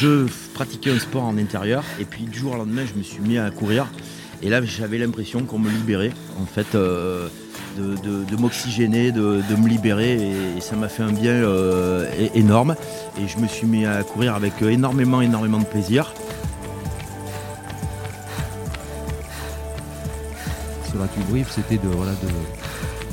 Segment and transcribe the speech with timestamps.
[0.00, 3.20] je pratiquais un sport en intérieur et puis du jour au lendemain, je me suis
[3.20, 3.86] mis à courir.
[4.42, 7.28] Et là, j'avais l'impression qu'on me libérait, en fait, euh,
[7.76, 10.14] de, m'oxygéner, de, me libérer.
[10.56, 12.76] Et, ça m'a fait un bien euh, énorme.
[13.20, 16.14] Et je me suis mis à courir avec énormément, énormément de plaisir.
[20.88, 22.28] Sur la brief, c'était de, voilà, de,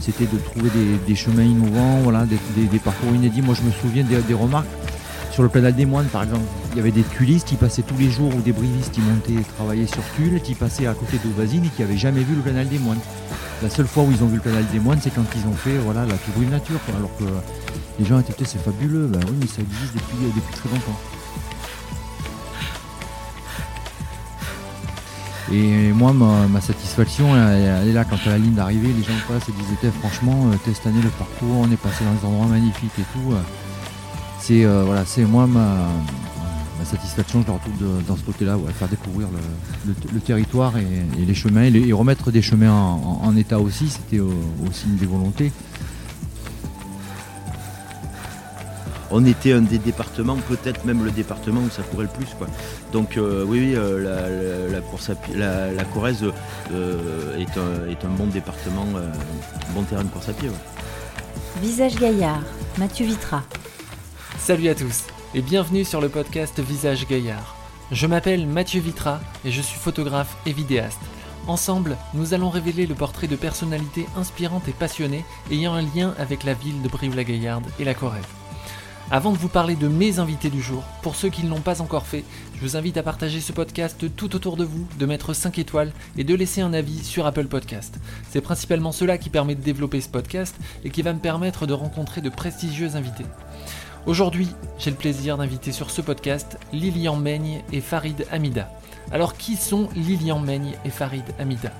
[0.01, 0.69] c'était de trouver
[1.07, 3.41] des, chemins innovants, voilà, des, parcours inédits.
[3.41, 4.67] Moi, je me souviens des, remarques
[5.35, 6.45] sur le canal des moines, par exemple.
[6.71, 9.43] Il y avait des tulistes qui passaient tous les jours ou des brivistes qui montaient
[9.57, 12.69] travailler sur Tulle, qui passaient à côté d'Auvazine et qui n'avaient jamais vu le canal
[12.69, 13.01] des moines.
[13.61, 15.53] La seule fois où ils ont vu le canal des moines, c'est quand ils ont
[15.53, 16.79] fait voilà, la tour nature.
[16.97, 17.25] Alors que
[17.99, 19.07] les gens étaient c'est fabuleux.
[19.07, 20.99] Ben oui, mais ça existe depuis, depuis très longtemps.
[25.51, 29.49] Et moi, ma, satisfaction, elle, est là quand à la ligne d'arrivée, les gens passent
[29.49, 32.97] et disent franchement, euh, cette année le parcours, on est passé dans des endroits magnifiques
[32.97, 33.33] et tout.
[34.45, 35.87] C'est euh, voilà, c'est moi ma,
[36.83, 37.73] satisfaction, je la retrouve
[38.07, 39.27] dans ce côté-là, faire découvrir
[39.87, 40.85] le, territoire et,
[41.25, 45.51] les chemins, et, remettre des chemins en état aussi, c'était aussi une des volontés.
[49.15, 52.33] on était un des départements, peut-être même le département où ça courait le plus.
[52.37, 52.47] Quoi.
[52.91, 56.25] Donc euh, oui, euh, la, course la, Corrèze
[56.73, 60.49] euh, est, un, bon département, un bon terrain de course à pied.
[61.61, 62.41] Visage Gaillard,
[62.77, 63.43] Mathieu Vitra.
[64.45, 67.55] Salut à tous et bienvenue sur le podcast Visage Gaillard.
[67.91, 70.99] Je m'appelle Mathieu Vitra et je suis photographe et vidéaste.
[71.47, 76.43] Ensemble, nous allons révéler le portrait de personnalités inspirantes et passionnées ayant un lien avec
[76.43, 78.21] la ville de Brive-la-Gaillarde et la Corrèze.
[79.09, 81.81] Avant de vous parler de mes invités du jour, pour ceux qui ne l'ont pas
[81.81, 82.23] encore fait,
[82.53, 85.91] je vous invite à partager ce podcast tout autour de vous, de mettre 5 étoiles
[86.19, 87.97] et de laisser un avis sur Apple Podcast.
[88.29, 91.73] C'est principalement cela qui permet de développer ce podcast et qui va me permettre de
[91.73, 93.25] rencontrer de prestigieux invités.
[94.05, 98.69] Aujourd'hui, j'ai le plaisir d'inviter sur ce podcast Lilian Meigne et Farid Hamida.
[99.11, 101.71] Alors qui sont Lilian Meigne et Farid Hamida?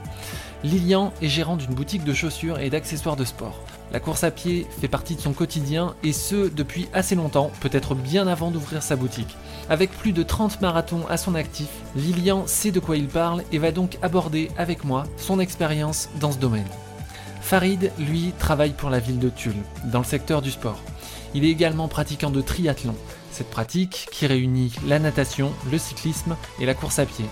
[0.64, 3.60] Lilian est gérant d'une boutique de chaussures et d'accessoires de sport.
[3.92, 7.94] La course à pied fait partie de son quotidien et ce depuis assez longtemps, peut-être
[7.94, 9.38] bien avant d'ouvrir sa boutique.
[9.70, 13.60] Avec plus de 30 marathons à son actif, Lilian sait de quoi il parle et
[13.60, 16.66] va donc aborder avec moi son expérience dans ce domaine.
[17.42, 19.54] Farid, lui, travaille pour la ville de Tulle,
[19.84, 20.82] dans le secteur du sport.
[21.36, 22.96] Il est également pratiquant de triathlon,
[23.30, 27.26] cette pratique qui réunit la natation, le cyclisme et la course à pied.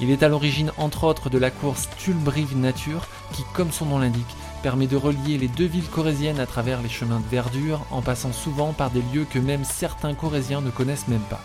[0.00, 3.98] Il est à l'origine entre autres de la course Tulle-Brive Nature qui, comme son nom
[3.98, 8.02] l'indique, permet de relier les deux villes corésiennes à travers les chemins de verdure en
[8.02, 11.42] passant souvent par des lieux que même certains corésiens ne connaissent même pas.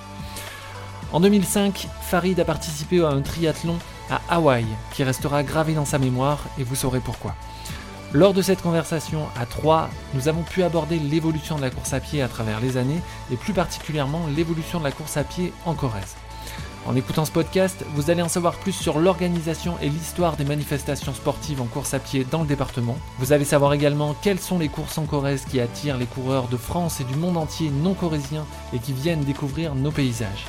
[1.11, 3.77] En 2005, Farid a participé à un triathlon
[4.11, 7.35] à Hawaï qui restera gravé dans sa mémoire et vous saurez pourquoi.
[8.15, 11.99] Lors de cette conversation à trois, nous avons pu aborder l'évolution de la course à
[11.99, 15.73] pied à travers les années et plus particulièrement l'évolution de la course à pied en
[15.73, 16.15] Corrèze.
[16.85, 21.13] En écoutant ce podcast, vous allez en savoir plus sur l'organisation et l'histoire des manifestations
[21.13, 22.97] sportives en course à pied dans le département.
[23.19, 26.55] Vous allez savoir également quelles sont les courses en Corrèze qui attirent les coureurs de
[26.55, 30.45] France et du monde entier non corésiens et qui viennent découvrir nos paysages.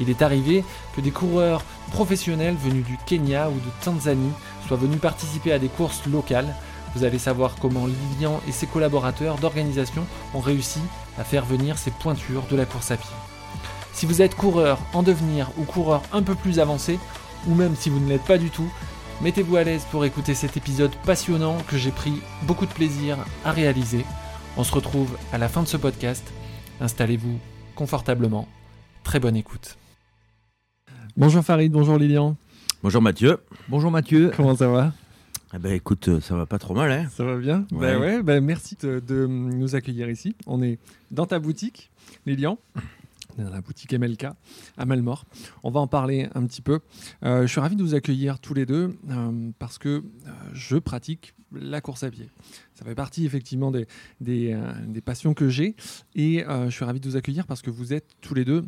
[0.00, 0.64] Il est arrivé
[0.96, 1.62] que des coureurs
[1.92, 4.32] professionnels venus du Kenya ou de Tanzanie
[4.66, 6.52] soient venus participer à des courses locales.
[6.96, 10.80] Vous allez savoir comment Lilian et ses collaborateurs d'organisation ont réussi
[11.18, 13.14] à faire venir ces pointures de la course à pied.
[13.92, 16.98] Si vous êtes coureur en devenir ou coureur un peu plus avancé,
[17.46, 18.70] ou même si vous ne l'êtes pas du tout,
[19.20, 22.14] mettez-vous à l'aise pour écouter cet épisode passionnant que j'ai pris
[22.44, 24.06] beaucoup de plaisir à réaliser.
[24.56, 26.24] On se retrouve à la fin de ce podcast.
[26.80, 27.38] Installez-vous
[27.74, 28.48] confortablement.
[29.04, 29.76] Très bonne écoute.
[31.14, 32.36] Bonjour Farid, bonjour Lilian.
[32.82, 33.44] Bonjour Mathieu.
[33.68, 34.32] Bonjour Mathieu.
[34.34, 34.92] Comment ça va?
[35.56, 37.66] Eh ben écoute, ça va pas trop mal, hein Ça va bien.
[37.70, 38.22] Ben ouais.
[38.22, 40.36] Ben merci de, de, nous accueillir ici.
[40.46, 40.78] On est
[41.10, 41.90] dans ta boutique,
[42.26, 42.58] Lilian
[43.38, 44.26] dans la boutique MLK
[44.76, 45.24] à Malmort.
[45.62, 46.80] On va en parler un petit peu.
[47.22, 50.76] Euh, je suis ravi de vous accueillir tous les deux euh, parce que euh, je
[50.76, 52.28] pratique la course à pied.
[52.74, 53.86] Ça fait partie effectivement des,
[54.20, 55.76] des, des passions que j'ai
[56.14, 58.64] et je suis ravi de vous accueillir parce que vous êtes tous les deux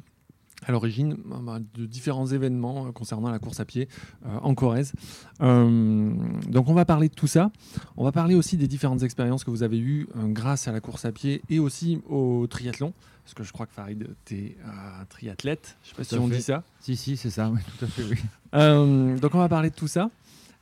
[0.66, 3.88] à l'origine bah, de différents événements concernant la course à pied
[4.25, 4.93] en Corrèze.
[5.40, 7.50] donc on va parler de tout ça.
[7.96, 11.05] On va parler aussi des différentes expériences que vous avez eues grâce à la course
[11.05, 12.93] à pied et aussi au triathlon.
[13.28, 15.76] Parce que je crois que Farid, tu es un triathlète.
[15.82, 16.64] Je ne sais pas si on dit ça.
[16.81, 18.16] Si, si, c'est ça, oui, tout à fait, oui.
[18.55, 20.08] Euh, donc on va parler de tout ça.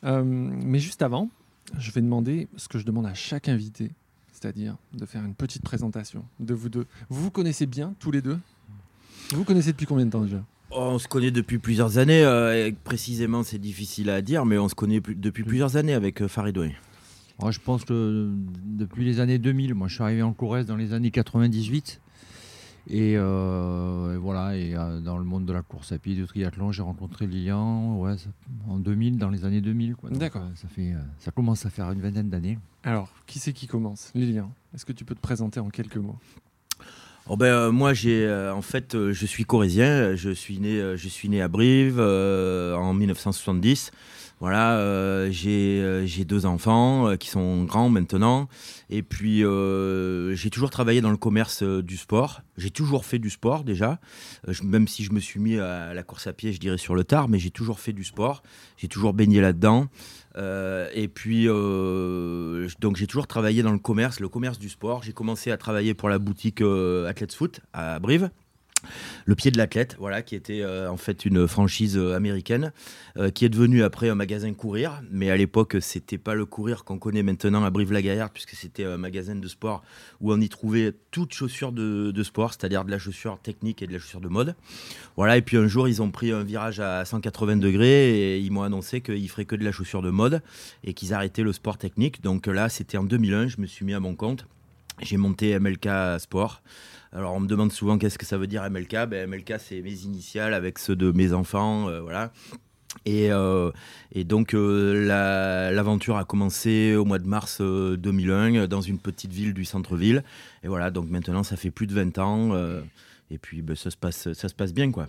[0.03, 1.31] Euh, mais juste avant,
[1.79, 3.93] je vais demander ce que je demande à chaque invité,
[4.33, 6.87] c'est-à-dire de faire une petite présentation de vous deux.
[7.09, 8.41] Vous vous connaissez bien, tous les deux?
[9.33, 12.23] Vous connaissez depuis combien de temps déjà oh, on se connaît depuis plusieurs années.
[12.25, 16.57] Euh, précisément, c'est difficile à dire, mais on se connaît depuis plusieurs années avec Farid.
[16.59, 16.73] Oui.
[17.39, 18.31] Oh, je pense que
[18.65, 22.01] depuis les années 2000, moi je suis arrivé en Corrèze dans les années 98.
[22.89, 26.25] Et, euh, et voilà, et euh, dans le monde de la course à pied, du
[26.25, 28.15] triathlon, j'ai rencontré Lilian ouais,
[28.69, 29.97] en 2000, dans les années 2000.
[29.97, 30.09] quoi.
[30.09, 30.43] Donc, D'accord.
[30.43, 32.59] euh, ça, fait, euh, ça commence à faire une vingtaine d'années.
[32.85, 34.13] Alors, qui c'est qui commence?
[34.15, 36.17] Lilian, est-ce que tu peux te présenter en quelques mots?
[37.29, 40.15] Oh ben, euh, moi, j'ai, euh, en fait, euh, je suis corésien.
[40.15, 43.91] Je suis né, je suis né à Brive en 1970.
[44.39, 48.49] Voilà, j'ai, deux enfants qui sont grands maintenant.
[48.91, 49.43] Et puis,
[50.37, 52.43] j'ai toujours travaillé dans le commerce du sport.
[52.59, 53.99] J'ai toujours fait du sport déjà.
[54.63, 57.03] Même si je me suis mis à la course à pied, je dirais sur le
[57.03, 58.43] tard, mais j'ai toujours fait du sport.
[58.77, 59.87] J'ai toujours baigné là-dedans.
[60.37, 65.03] Euh, et puis, euh, donc j'ai toujours travaillé dans le commerce, le commerce du sport.
[65.03, 68.31] J'ai commencé à travailler pour la boutique euh, Athletes Foot à Brive.
[69.25, 72.73] Le pied de l'athlète, voilà, qui était euh, en fait une franchise euh, américaine,
[73.17, 75.03] euh, qui est devenue après un magasin courir.
[75.11, 78.97] Mais à l'époque, c'était pas le courir qu'on connaît maintenant à Brive-la-Gaillarde, puisque c'était un
[78.97, 79.83] magasin de sport
[80.21, 83.87] où on y trouvait toutes chaussures de, de sport, c'est-à-dire de la chaussure technique et
[83.87, 84.55] de la chaussure de mode.
[85.17, 88.53] Voilà, et puis un jour, ils ont pris un virage à 180 degrés et ils
[88.53, 90.43] m'ont annoncé qu'ils feraient que de la chaussure de mode
[90.85, 92.23] et qu'ils arrêtaient le sport technique.
[92.23, 94.47] Donc là, c'était en 2001, je me suis mis à mon compte.
[95.03, 96.63] J'ai monté MLK Sport.
[97.17, 99.07] Alors on me demande souvent qu'est-ce que ça veut dire MLK.
[99.09, 101.89] Ben, MLK, c'est mes initiales avec ceux de mes enfants.
[101.89, 102.31] euh, voilà.
[103.07, 103.71] Et, euh,
[104.15, 108.99] donc euh, la- l'aventure a commencé au mois de mars euh, 2001 euh, dans une
[108.99, 110.25] petite ville du centre-ville.
[110.63, 112.51] Et voilà, donc maintenant ça fait plus de 20 ans.
[113.31, 115.09] Et puis ben, ça, se passe, ça se passe bien quoi.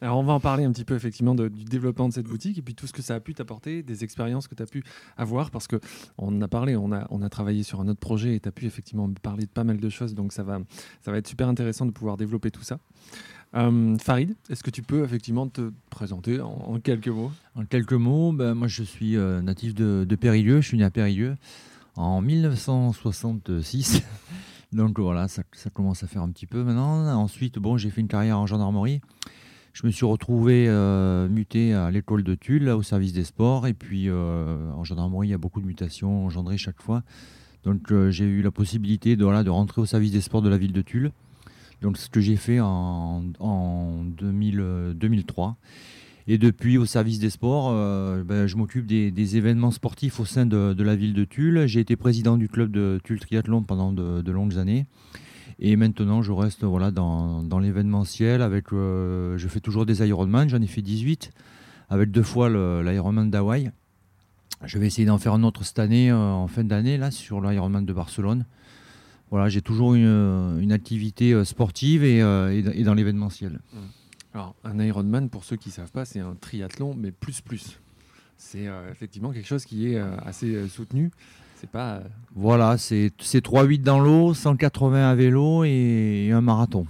[0.00, 2.56] Alors, on va en parler un petit peu effectivement de- du développement de cette boutique
[2.58, 4.84] et puis tout ce que ça a pu t'apporter, des expériences que tu as pu
[5.16, 5.76] avoir parce que
[6.18, 8.48] on en a parlé, on a, on a travaillé sur un autre projet et tu
[8.48, 10.60] as pu effectivement me parler de pas mal de choses donc ça va,
[11.02, 12.78] ça va être super intéressant de pouvoir développer tout ça.
[13.56, 17.32] Euh, Farid, est-ce que tu peux effectivement te présenter en, en quelques mots?
[17.54, 20.84] En quelques mots, ben, moi je suis euh, natif de, de Périgueux, je suis né
[20.84, 21.34] à Périgueux
[21.96, 24.02] en 1966.
[24.72, 25.42] Donc voilà, ça,
[25.72, 27.06] commence à faire un petit peu maintenant.
[27.16, 29.00] Ensuite, bon, j'ai fait une carrière en gendarmerie.
[29.72, 33.66] Je me suis retrouvé euh, muté à l'école de Tulle, au service des sports.
[33.66, 37.02] Et puis euh, en gendarmerie, il y a beaucoup de mutations engendrées chaque fois.
[37.64, 40.58] Donc euh, j'ai eu la possibilité de, de rentrer au service des sports de la
[40.58, 41.12] ville de Tulle.
[41.82, 45.56] Donc ce que j'ai fait en, en 2000, euh, 2003.
[46.30, 50.44] Et depuis, au service des sports, euh, ben, je m'occupe des, événements sportifs au sein
[50.44, 51.66] de, la ville de Tulle.
[51.66, 54.84] J'ai été président du club de Tulle Triathlon pendant de, longues années.
[55.58, 58.42] Et maintenant, je reste voilà, dans, l'événementiel.
[58.42, 60.50] Avec, euh, je fais toujours des Ironman.
[60.50, 61.30] J'en ai fait 18,
[61.88, 62.50] avec deux fois
[62.82, 63.70] l'Ironman d'Hawaï.
[64.66, 67.40] Je vais essayer d'en faire un autre cette année, euh, en fin d'année, là, sur
[67.40, 68.44] l'Ironman de Barcelone.
[69.30, 73.60] Voilà, j'ai toujours une, activité sportive et, dans- et dans l'événementiel.
[74.38, 77.80] Alors, un Ironman, pour ceux qui ne savent pas, c'est un triathlon, mais plus plus.
[78.36, 81.10] C'est euh, effectivement quelque chose qui est euh, assez euh, soutenu.
[81.56, 81.94] C'est pas.
[81.96, 82.00] euh,
[82.36, 86.86] Voilà, c'est c'est 3-8 dans l'eau, 180 à vélo et, un marathon.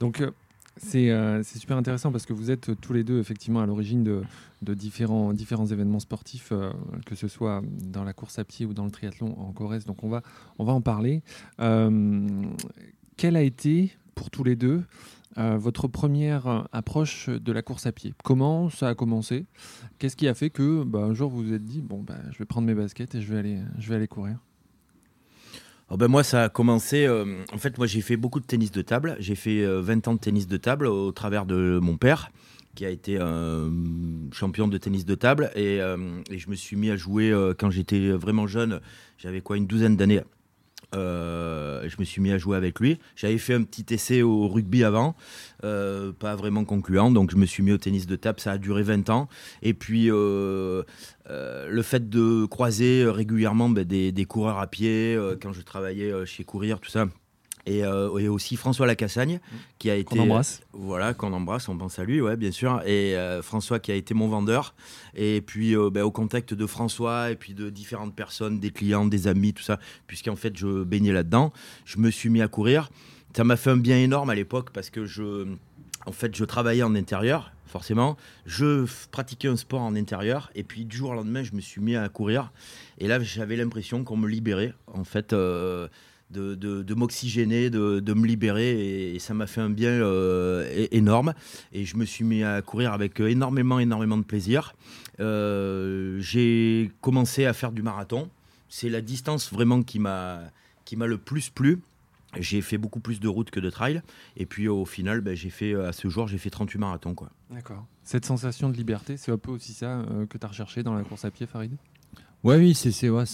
[0.00, 0.30] Donc, euh,
[0.78, 4.02] c'est euh, c'est super intéressant parce que vous êtes tous les deux effectivement à l'origine
[4.02, 4.22] de,
[4.62, 6.72] de différents, différents événements sportifs, euh,
[7.04, 9.84] que ce soit dans la course à pied ou dans le triathlon en Corrèze.
[9.84, 10.22] Donc, on va,
[10.58, 11.22] on va en parler.
[11.60, 12.26] Euh,
[13.18, 14.82] quelle a été, pour tous les deux,
[15.38, 19.46] euh, votre première euh, approche de la course à pied Comment ça a commencé?
[19.98, 22.38] Qu'est-ce qui a fait que bah, un jour vous vous êtes dit bon bah, je
[22.38, 24.38] vais prendre mes baskets et je vais aller, je vais aller courir?
[25.88, 27.06] Oh ben moi, ça a commencé.
[27.06, 29.16] euh, en fait, moi, j'ai fait beaucoup de tennis de table.
[29.20, 32.32] J'ai fait euh, 20 ans de tennis de table au travers de mon père,
[32.74, 33.70] qui a été un
[34.32, 35.52] champion de tennis de table.
[35.54, 35.96] Et, euh,
[36.28, 38.80] et je me suis mis à jouer euh, quand j'étais vraiment jeune.
[39.16, 40.22] J'avais quoi, une douzaine d'années.
[40.94, 42.98] Euh, je me suis mis à jouer avec lui.
[43.16, 45.16] J'avais fait un petit essai au rugby avant,
[45.64, 47.10] euh, pas vraiment concluant.
[47.10, 48.40] Donc, je me suis mis au tennis de table.
[48.40, 49.28] Ça a duré 20 ans.
[49.62, 50.82] Et puis, euh,
[51.28, 56.80] le fait de croiser régulièrement ben, des, coureurs à pied, quand je travaillais chez Courir,
[56.80, 57.06] tout ça.
[57.66, 59.40] Et, euh, et aussi François Lacassagne,
[59.78, 60.16] qui a été.
[60.16, 60.62] Qu'on embrasse.
[60.72, 62.80] Voilà, qu'on embrasse, on pense à lui, ouais, bien sûr.
[62.86, 64.74] Et euh, François qui a été mon vendeur.
[65.16, 69.04] Et puis euh, ben, au contact de François et puis de différentes personnes, des clients,
[69.04, 71.52] des amis, tout ça, puisqu'en fait je baignais là-dedans,
[71.84, 72.88] je me suis mis à courir.
[73.36, 75.46] Ça m'a fait un bien énorme à l'époque parce que je,
[76.06, 78.16] en fait, je travaillais en intérieur, forcément.
[78.46, 80.50] Je pratiquais un sport en intérieur.
[80.54, 82.52] Et puis du jour au lendemain, je me suis mis à courir.
[82.98, 85.34] Et là, j'avais l'impression qu'on me libérait, en fait.
[86.30, 91.34] De, de, m'oxygéner, de, de me libérer et, ça m'a fait un bien euh, énorme
[91.72, 94.74] et je me suis mis à courir avec euh, énormément énormément de plaisir.
[95.20, 98.28] Euh, j'ai commencé à faire du marathon.
[98.68, 100.50] C'est la distance vraiment qui m'a
[100.90, 101.80] le plus plu.
[102.38, 104.02] J'ai fait beaucoup plus de routes que de trail
[104.36, 107.14] et puis au final ben, j'ai fait à ce jour j'ai fait 38 marathons.
[107.50, 107.86] D'accord.
[108.02, 111.02] Cette sensation de liberté, c'est un peu aussi ça que tu as recherché dans la
[111.02, 111.76] course à pied, Farid?
[112.46, 113.24] Ouais, oui, c'est euh,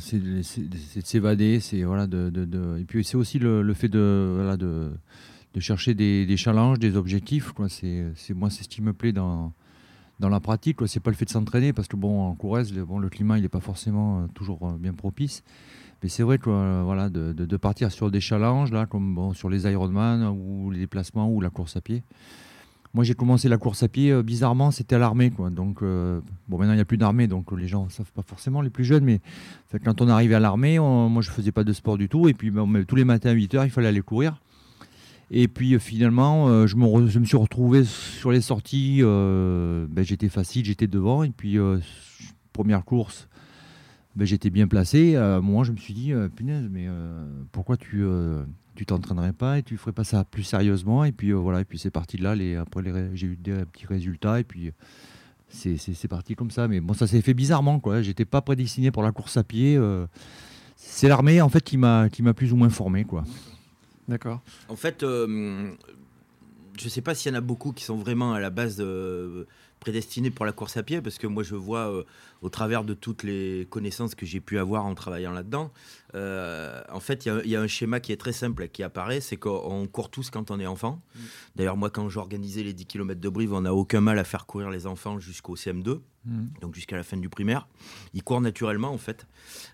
[0.00, 4.32] c'est c'est de s'évader, c'est voilà de, de, et puis c'est aussi le, fait de
[4.34, 4.90] voilà de,
[5.60, 7.52] chercher des, des challenges, des objectifs.
[7.68, 9.52] C'est c'est moi c'est ce qui me plaît dans
[10.18, 10.88] dans la pratique quoi.
[10.88, 13.38] C'est pas le fait de s'entraîner parce que bon en Corrèze le, bon le climat
[13.38, 15.44] il est pas forcément euh, toujours euh, bien propice.
[16.02, 19.34] Mais c'est vrai que voilà de, de, de partir sur des challenges là comme bon
[19.34, 22.02] sur les Ironman ou les déplacements ou la course à pied.
[22.94, 25.30] Moi, j'ai commencé la course à pied, euh, bizarrement, c'était à l'armée.
[25.30, 25.50] Quoi.
[25.50, 28.12] Donc, euh, bon, maintenant, il n'y a plus d'armée, donc euh, les gens ne savent
[28.12, 29.04] pas forcément, les plus jeunes.
[29.04, 29.20] Mais
[29.84, 32.28] quand on arrivait à l'armée, moi, je faisais pas de sport du tout.
[32.28, 32.50] Et puis,
[32.86, 34.40] tous les matins à 8 heures, il fallait aller courir.
[35.30, 39.02] Et puis, finalement, je, me suis retrouvé sur les sorties.
[39.02, 41.22] ben, j'étais facile, j'étais devant.
[41.22, 41.58] Et puis,
[42.54, 43.28] première course,
[44.16, 45.12] ben, j'étais bien placé.
[45.42, 46.88] Moment, je me suis dit, punaise, mais
[47.52, 48.02] pourquoi tu
[48.78, 51.64] tu t'entraînerais pas et tu ferais pas ça plus sérieusement Et puis euh, voilà, et
[51.64, 52.36] puis c'est parti de là.
[52.36, 54.70] Les, après, les j'ai eu des petits résultats et puis
[55.48, 56.68] c'est, c'est, c'est parti comme ça.
[56.68, 58.02] Mais bon, ça s'est fait bizarrement, quoi.
[58.02, 59.76] J'étais pas prédestiné pour la course à pied.
[59.76, 60.06] euh,
[60.76, 63.24] c'est l'armée en fait qui m'a qui m'a plus ou moins formé, quoi.
[64.06, 64.40] D'accord.
[64.68, 65.72] En fait, euh,
[66.78, 68.76] je ne sais pas s'il y en a beaucoup qui sont vraiment à la base
[68.78, 69.44] euh,
[69.80, 72.04] prédestinés pour la course à pied, parce que moi je vois euh,
[72.42, 75.72] au travers de toutes les connaissances que j'ai pu avoir en travaillant là-dedans,
[76.14, 78.68] euh, en fait il y a- il y, a un schéma qui est très simple
[78.68, 81.00] qui apparaît, c'est qu'on court tous quand on est enfant.
[81.56, 84.46] D'ailleurs moi quand j'organisais les 10 km de Brive, on n'a aucun mal à faire
[84.46, 86.00] courir les enfants jusqu'au CM2
[86.60, 87.68] donc jusqu'à la fin du primaire.
[88.12, 89.26] Ils courent naturellement en fait.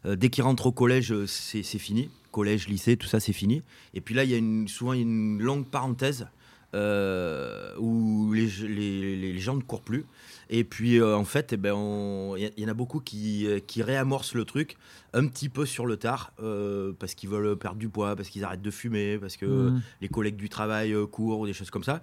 [0.06, 2.10] Euh, dès qu'ils rentrent au collège, c'est fini.
[2.30, 3.62] Collège, lycée, tout ça, c'est fini.
[3.92, 6.28] Et puis là, il y a une, souvent une longue parenthèse
[6.74, 10.04] euh, où les, les, les gens ne courent plus.
[10.50, 13.00] Et puis euh, en fait, eh ben, on- il y, il y en a beaucoup
[13.00, 14.76] qui, euh, qui réamorcent le truc
[15.14, 18.44] un petit peu sur le tard euh, parce qu'ils veulent perdre du poids, parce qu'ils
[18.44, 19.82] arrêtent de fumer, parce que Mhm.
[20.02, 22.02] les collègues du travail courent ou des choses comme ça.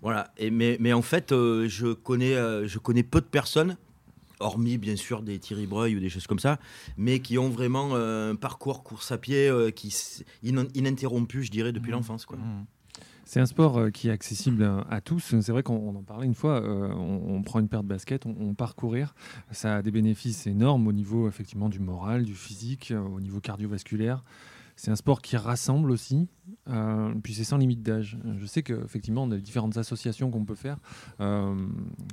[0.00, 0.32] Voilà.
[0.38, 2.34] Et mais, mais en fait, je, connais,
[2.68, 3.76] je connais peu de personnes,
[4.40, 6.58] hormis bien sûr des Thierry Breuil ou des choses comme ça,
[6.96, 9.94] mais qui ont vraiment euh, un parcours course à pied euh, qui
[10.42, 11.96] ininterrompu, je dirais, depuis Mhm.
[11.98, 12.26] l'enfance.
[12.26, 12.38] Quoi.
[13.32, 15.34] C'est un sport euh, qui est accessible à, à tous.
[15.40, 16.62] C'est vrai qu'on on en parlait une fois.
[16.62, 19.14] euh, on, prend une paire de baskets, on, on part courir.
[19.52, 23.40] Ça a des bénéfices énormes au niveau effectivement du moral, du physique, euh, au niveau
[23.40, 24.22] cardiovasculaire.
[24.82, 26.26] C'est un sport qui rassemble aussi.
[26.68, 28.18] euh, puis c'est sans limite d'âge.
[28.36, 30.76] Je sais qu'effectivement, on a différentes associations qu'on peut faire
[31.20, 31.54] euh,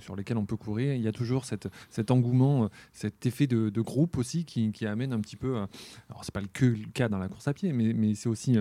[0.03, 0.93] sur lesquelles on peut courir.
[0.93, 5.35] Il y a toujours cet engouement, cet effet de, groupe aussi qui, amène un petit
[5.35, 5.57] peu.
[5.57, 5.65] euh,
[6.11, 6.47] alors c'est pas le
[6.93, 8.53] cas dans la course à pied, mais, c'est aussi,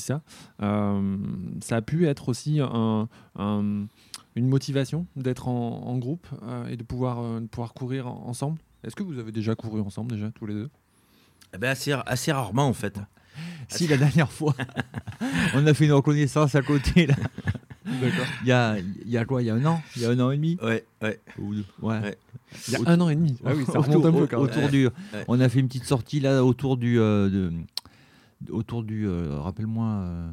[0.00, 0.20] ça.
[0.58, 3.86] Ça a pu être aussi un- un-
[4.34, 6.26] une motivation d'être en, groupe
[6.68, 7.40] et de pouvoir,
[7.72, 8.58] courir en- ensemble.
[8.82, 10.70] Est-ce que vous avez déjà couru ensemble déjà tous les deux?
[11.54, 12.98] Eh ben, assez rarement en fait.
[13.68, 14.54] Si la dernière fois,
[15.54, 17.14] on a fait une reconnaissance à côté là.
[17.84, 18.26] D'accord.
[18.42, 20.10] Il y a, il y a quoi Il y a un an Il y a
[20.10, 21.20] un an et demi Ouais, ouais.
[21.38, 22.00] Ou deux Ouais.
[22.00, 22.18] Ouais.
[22.68, 23.36] Il y a un an et demi.
[23.44, 24.46] Ah oui, ça remonte un peu quand même.
[24.46, 25.24] autour du, Ouais.
[25.28, 26.98] On a fait une petite sortie là autour du.
[26.98, 27.52] euh, de-
[28.50, 29.06] autour du.
[29.06, 29.86] euh, Rappelle-moi.
[29.86, 30.30] euh,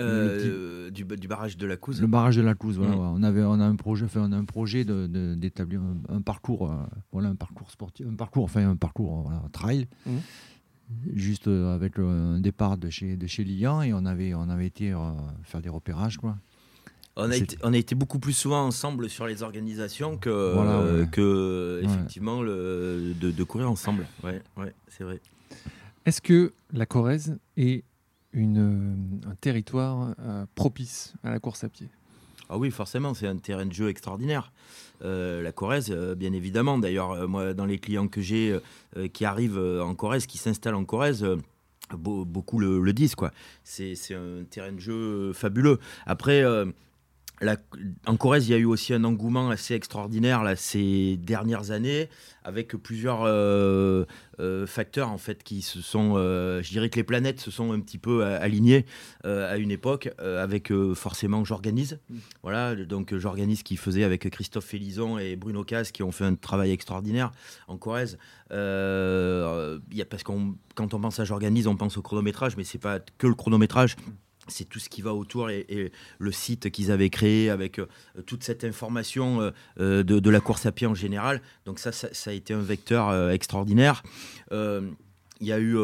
[0.00, 2.00] Euh, du, du barrage de la Couze.
[2.00, 2.94] Le barrage de la Couze, voilà.
[2.96, 2.98] Mm.
[2.98, 3.08] ouais.
[3.14, 6.16] On avait, on a un projet, enfin, on a un projet de- de- d'établir un,
[6.16, 6.74] un parcours, euh,
[7.12, 10.10] voilà, un parcours sportif, un parcours, enfin un parcours, euh, voilà, trail, Mm.
[11.14, 14.66] Juste euh, avec un départ de chez, de chez Lilian et on avait, on avait
[14.66, 14.98] été euh,
[15.44, 16.36] faire des repérages, quoi.
[17.14, 20.78] On a, été, on a été beaucoup plus souvent ensemble sur les organisations que, Voilà,
[20.78, 21.08] euh, ouais.
[21.10, 21.92] que Ouais.
[21.92, 24.06] effectivement le, de, de courir ensemble.
[24.24, 25.20] Ouais, ouais, c'est vrai.
[26.06, 27.84] Est-ce que la Corrèze est
[28.32, 31.88] une, un territoire euh, propice à la course à pied?
[32.52, 34.52] Ah oui, forcément, c'est un terrain de jeu extraordinaire.
[35.02, 36.76] Euh, la Corrèze, euh, bien évidemment.
[36.78, 38.58] D'ailleurs, euh, moi, dans les clients que j'ai
[39.14, 41.26] qui arrivent en Corrèze, qui s'installent en Corrèze,
[41.96, 43.16] beau- beaucoup le, disent.
[43.64, 45.78] C'est un terrain de jeu fabuleux.
[46.04, 46.44] Après,
[47.42, 47.56] la-
[48.06, 52.08] en Corrèze, il y a eu aussi un engouement assez extraordinaire là, ces dernières années,
[52.44, 54.04] avec plusieurs euh,
[54.40, 57.72] euh, facteurs en fait qui se sont, euh, je dirais que les planètes se sont
[57.72, 58.86] un petit peu alignées
[59.24, 61.98] à une époque, avec forcément j'organise.
[62.42, 66.34] Voilà, donc j'organise qui faisait avec Christophe Félison et Bruno Caz qui ont fait un
[66.34, 67.32] travail extraordinaire
[67.68, 68.18] en Corrèze.
[68.50, 72.64] Il y a, parce qu'on quand on pense à j'organise, on pense au chronométrage, mais
[72.64, 73.96] c'est pas que le chronométrage.
[74.48, 77.86] C'est tout ce qui va autour et, le site qu'ils avaient créé avec euh,
[78.26, 81.40] toute cette information euh, euh, de, la course à pied en général.
[81.64, 84.02] Donc ça, ça, a été un vecteur extraordinaire.
[84.50, 85.76] Il y a eu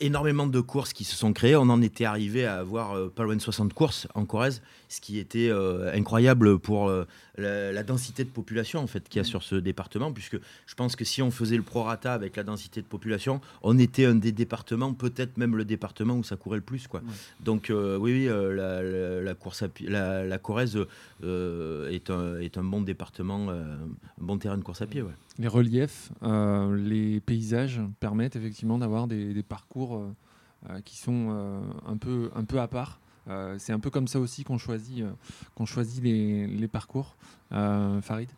[0.00, 1.56] énormément de courses qui se sont créées.
[1.56, 5.18] On en était arrivé à avoir pas loin de 60 courses en Corrèze, ce qui
[5.18, 5.50] était
[5.92, 6.92] incroyable pour
[7.38, 10.74] la, la densité de population en fait qu'il y a sur ce département, puisque je
[10.74, 14.14] pense que si on faisait le prorata avec la densité de population, on était un
[14.16, 16.86] des départements, peut-être même le département où ça courait le plus.
[16.88, 17.02] Quoi.
[17.40, 20.78] Donc euh, oui, oui euh, la, la- la course à la, la Corrèze
[21.24, 23.78] euh, est, un, est un bon département, un
[24.18, 25.02] bon terrain de course à pied.
[25.02, 25.12] Ouais.
[25.38, 30.02] Les reliefs, les paysages permettent effectivement d'avoir des, des parcours
[30.84, 31.30] qui sont
[31.86, 32.98] un, peu, un peu à part.
[33.28, 35.10] Euh, c'est un peu comme ça aussi qu'on choisit, euh,
[35.54, 37.16] qu'on choisit les, les parcours.
[37.52, 38.28] Euh, Farid?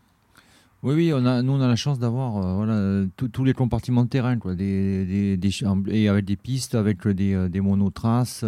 [0.82, 4.08] Oui, oui, on a, nous on a la chance d'avoir voilà, tous- les compartiments de
[4.08, 5.50] terrain, quoi, des, des,
[5.88, 8.44] et avec des pistes, avec des, des monotraces,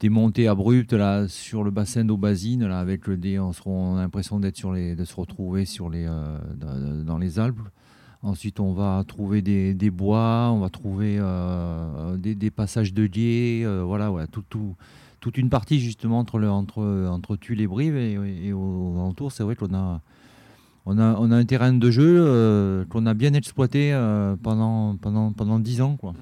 [0.00, 4.00] des montées abruptes là, sur le bassin d'Aubazine, là, avec des, on, se- on a
[4.00, 4.56] l'impression d'être
[4.96, 6.06] de se retrouver sur les,
[6.56, 7.60] dans, les Alpes.
[8.24, 11.20] Ensuite, on va trouver des, des bois, on va trouver
[12.18, 13.08] des, passages de
[13.64, 14.74] euh, voilà, voilà, tout, tout,
[15.22, 19.32] toute une partie justement entre, le, entre, entre Tulle et Brive et, et aux alentours.
[19.32, 20.02] C'est vrai qu'on a,
[20.84, 24.96] on a, on a un terrain de jeu euh, qu'on a bien exploité euh, pendant,
[24.96, 25.96] pendant, pendant 10 ans.
[25.96, 26.12] Quoi.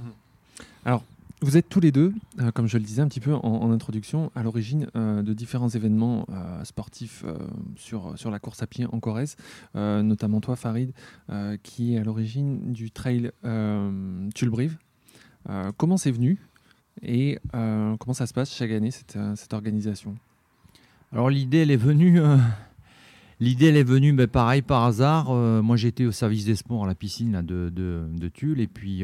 [1.42, 3.73] Vous êtes tous les deux, euh, comme je le disais un petit peu en, en
[3.73, 7.35] introduction, à l'origine euh, de différents événements euh, sportifs euh,
[7.76, 9.37] sur, sur la course à pied en Corrèze,
[9.75, 10.92] euh, notamment toi Farid,
[11.30, 14.76] euh, qui est à l'origine du trail euh, Tulle-Brive.
[15.49, 16.38] Euh, comment c'est venu
[17.02, 20.14] et euh, comment ça se passe chaque année cette, euh, organisation?
[21.12, 22.20] Alors l'idée, elle est venue.
[22.20, 22.37] euh,
[23.42, 25.28] L'idée, elle est venue, ben, pareil par hasard.
[25.30, 28.61] Euh, moi, j'étais au service des sports à la piscine là, de, de, de Tulle,
[28.61, 29.02] et puis,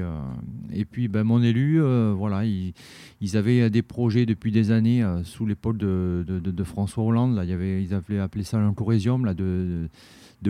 [0.75, 1.81] et puis, ben, mon élu,
[2.13, 2.75] voilà, ils,
[3.23, 7.35] ils avaient des projets depuis des années sous l'épaule de, de, François Hollande.
[7.35, 9.89] Là, il y avait, ils appelaient, appelaient ça un corésium, là, de,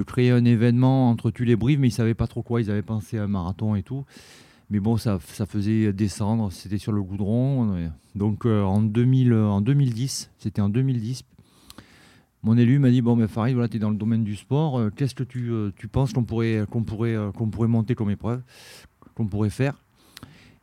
[0.05, 2.61] créer un événement entre Tulle et Brive, mais ils savaient pas trop quoi.
[2.61, 4.05] Ils avaient pensé à un marathon et tout.
[4.71, 7.89] Mais bon, ça, ça faisait descendre, c'était sur le goudron.
[8.17, 11.23] Donc euh, en, 2000, euh, en 2010, c'était en 2010,
[12.43, 14.79] mon élu m'a dit Bon, mais Farid, voilà, tu es dans le domaine du sport,
[14.79, 18.11] euh, qu'est-ce que tu, euh, tu penses qu'on pourrait, qu'on, pourrait, qu'on pourrait monter comme
[18.11, 18.43] épreuve,
[19.15, 19.83] qu'on pourrait faire?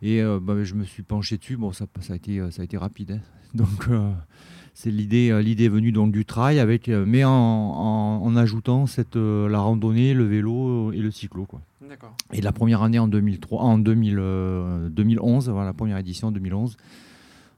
[0.02, 2.76] Et bah, je me suis penché dessus, bon, ça, ça, a, été, ça a été
[2.78, 3.12] rapide.
[3.12, 3.22] hein.
[3.54, 3.88] Donc,
[4.74, 8.86] c'est l'idée, euh, l'idée venue donc, du trail, avec, euh, mais en, en, en ajoutant
[8.88, 11.46] cette, euh, la randonnée, le vélo et le cyclo.
[11.46, 11.62] Quoi.
[11.88, 12.16] D'accord.
[12.32, 16.32] Et la première année en 2003, en 2000, euh, 2011, voilà, la première édition en
[16.32, 16.78] 2011.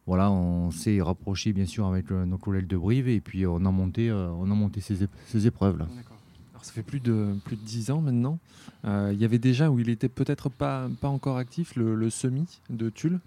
[0.08, 3.66] Voilà, on s'est rapproché bien sûr avec euh, nos collègues de Brive et puis on
[3.66, 5.88] a monté, euh, on a monté ces, ép- ces épreuves là.
[5.96, 6.18] D'accord.
[6.54, 8.38] Alors ça fait plus de plus de dix ans maintenant.
[8.86, 12.10] Euh, Il y avait déjà où il était peut-être pas pas encore actif le, le
[12.12, 13.20] semi de Tulle?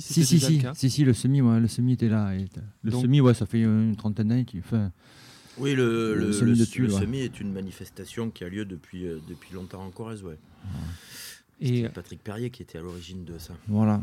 [0.00, 0.74] Si Si si déjà si, le cas.
[0.74, 2.34] si si le semi, ouais, le semi était là.
[2.34, 2.46] et,
[2.82, 4.88] le Donc- semi, ouais, ça fait une trentaine d'années qu'il fait.
[5.58, 7.00] Oui, le, Le le, semi le- de Tulle, le ouais.
[7.00, 10.22] semi est une manifestation qui a lieu depuis, euh, depuis longtemps en Corrèze.
[10.22, 10.38] Ouais.
[11.60, 13.54] Et, C'est Patrick Perrier qui était à l'origine de ça.
[13.68, 14.02] Voilà.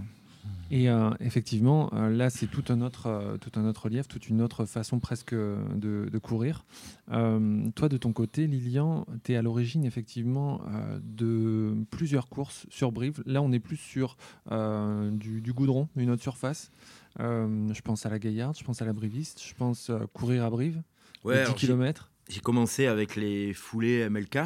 [0.72, 4.30] Et euh, effectivement, euh, là, c'est tout un autre, euh, tout un autre relief, toute
[4.30, 6.64] une autre façon presque de, de courir.
[7.10, 10.62] Toi, de ton côté, Lilian, tu es à l'origine effectivement
[11.04, 13.24] de plusieurs courses sur Brive.
[13.26, 14.16] Là, on est plus sur
[14.52, 16.72] du, du goudron, une autre surface.
[17.18, 20.82] Je pense à la Gaillarde, je pense à la Briviste, je pense courir à Brive,
[21.24, 22.12] Ouais, les 10 alors j'ai- km.
[22.30, 24.38] J'ai commencé avec les foulées MLK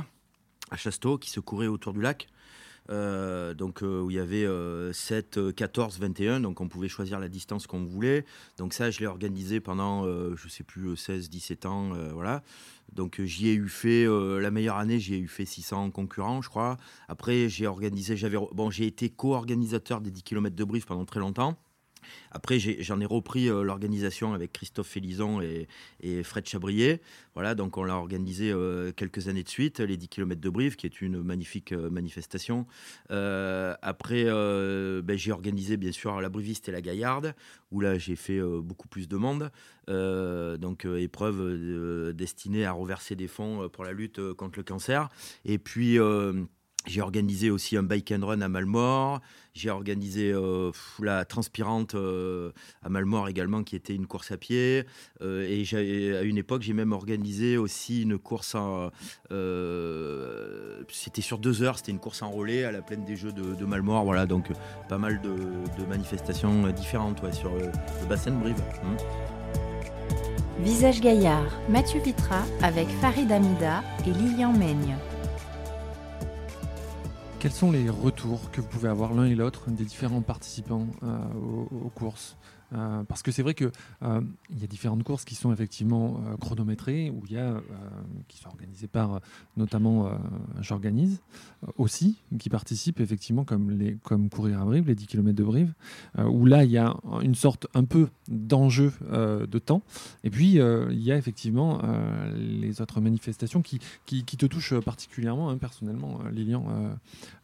[0.71, 2.27] à Chasteau qui se couraient autour du lac.
[2.89, 6.89] Euh, donc euh, où il y avait euh, 7, euh, 14, 21, donc on pouvait
[6.89, 8.25] choisir la distance qu'on voulait.
[8.57, 12.43] Donc ça, je l'ai organisé pendant, euh, je sais plus, euh, 16, 17 ans, voilà.
[12.91, 16.49] Donc j'y ai eu fait, la meilleure année, j'y ai eu fait 600 concurrents, je
[16.49, 16.77] crois.
[17.07, 21.19] Après, j'ai organisé, j'avais, bon, j'ai été co-organisateur des 10 km de Brive pendant très
[21.19, 21.57] longtemps.
[22.31, 27.01] Après, j'en ai, repris euh, l'organisation avec Christophe Félison et, Fred Chabrier.
[27.35, 30.75] Voilà, donc on l'a organisé euh, quelques années de suite, les 10 km de Brive,
[30.75, 32.65] qui est une magnifique euh, manifestation.
[33.09, 37.35] Après, ben, j'ai organisé bien sûr la Briviste et la Gaillarde,
[37.71, 39.51] où là j'ai fait beaucoup plus de monde.
[39.87, 45.09] Donc épreuve destinée à reverser des fonds pour la lutte contre le cancer.
[45.45, 45.99] Et puis...
[46.85, 49.21] j'ai organisé aussi un bike and run à Malmort.
[49.53, 54.85] J'ai organisé euh, la transpirante euh, à Malmort également, qui était une course à pied.
[55.21, 58.89] Euh, et à une époque, j'ai même organisé aussi une course en.
[60.89, 63.53] c'était sur deux heures, c'était une course en relais à la plaine des Jeux de,
[63.55, 63.65] de.
[64.03, 64.49] Voilà, donc
[64.87, 68.61] pas mal de, manifestations différentes sur le bassin de Brive.
[68.83, 68.97] Hum.
[70.59, 74.95] Visage Gaillard, Mathieu Vitra avec Farid Amida et Lilian Maigne.
[77.43, 81.17] Quels sont les retours que vous pouvez avoir l'un et l'autre des différents participants euh,
[81.35, 82.37] aux, aux courses
[83.07, 87.23] parce que c'est vrai que il y a différentes courses qui sont effectivement chronométrées, où
[87.29, 87.61] y a
[88.27, 89.21] qui sont organisées par
[89.57, 90.09] notamment
[90.59, 91.21] j'organise
[91.77, 95.73] aussi, qui participent effectivement comme les comme courir à Brive, les 10 km de Brive,
[96.17, 99.81] où là il y a une sorte un peu d'enjeu de temps.
[100.23, 101.81] Et puis il y a effectivement
[102.35, 106.65] les autres manifestations qui, qui, te touchent particulièrement, hein, personnellement, Lilian,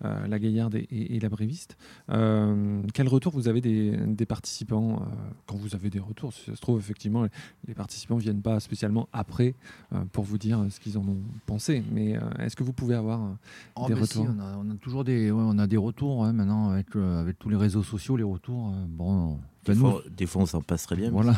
[0.02, 1.78] la Gaillarde et, la Bréviste.
[2.08, 5.06] quel retour vous avez des participants
[5.46, 7.26] quand vous avez des retours, si ça se trouve, effectivement,
[7.68, 9.56] les participants ne viennent pas spécialement après
[9.94, 11.84] euh, pour vous dire ce qu'ils en ont pensé.
[11.92, 13.30] Mais euh, est-ce que vous pouvez avoir euh,
[13.76, 14.28] oh, des ben retours?
[14.30, 18.18] on, a, toujours des, on a des retours maintenant avec, avec tous les réseaux sociaux,
[18.18, 18.74] les retours.
[18.88, 21.12] bon, des, fois, des, fois, on s'en passerait bien.
[21.12, 21.36] Voilà,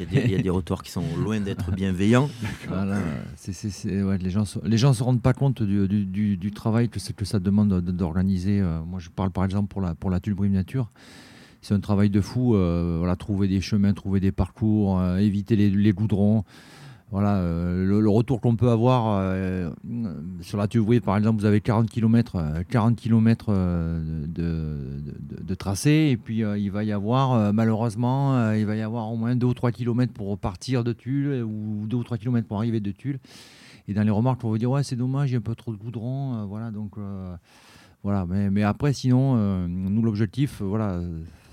[0.00, 2.28] il, y a, des, retours qui sont loin d'être bienveillants.
[2.68, 2.98] Voilà,
[4.18, 7.38] les gens les gens se rendent pas compte du, du, du travail que, que ça
[7.38, 8.60] demande d'organiser.
[8.86, 10.90] Moi, je parle par exemple pour la pour la Tulbrime Nature
[11.66, 12.54] c'est un travail de fou.
[12.54, 16.44] Euh, voilà, trouver des chemins, trouver des parcours, euh, éviter les, goudrons.
[17.10, 19.34] Voilà, euh, le, retour qu'on peut avoir
[20.42, 23.52] sur la Tuvouille, par exemple, vous avez 40 km, 40 km
[24.26, 29.34] de, tracé, et puis il va y avoir, malheureusement, il va y avoir au moins
[29.34, 32.80] 2 ou 3 km pour repartir de Tulle, ou 2 ou 3 km pour arriver
[32.80, 33.18] de Tulle.
[33.88, 35.54] Et dans les remarques, on va dire, ouais, c'est dommage, il y a un peu
[35.54, 36.94] trop de goudron, voilà, donc...
[38.02, 41.00] voilà, mais, après, sinon, nous, l'objectif, voilà,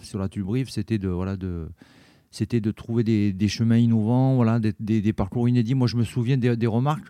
[0.05, 1.67] sur la Tulbrive, c'était de, voilà, de,
[2.31, 5.75] c'était de trouver des, chemins innovants, voilà, des, parcours inédits.
[5.75, 7.07] Moi, je me souviens des, remarques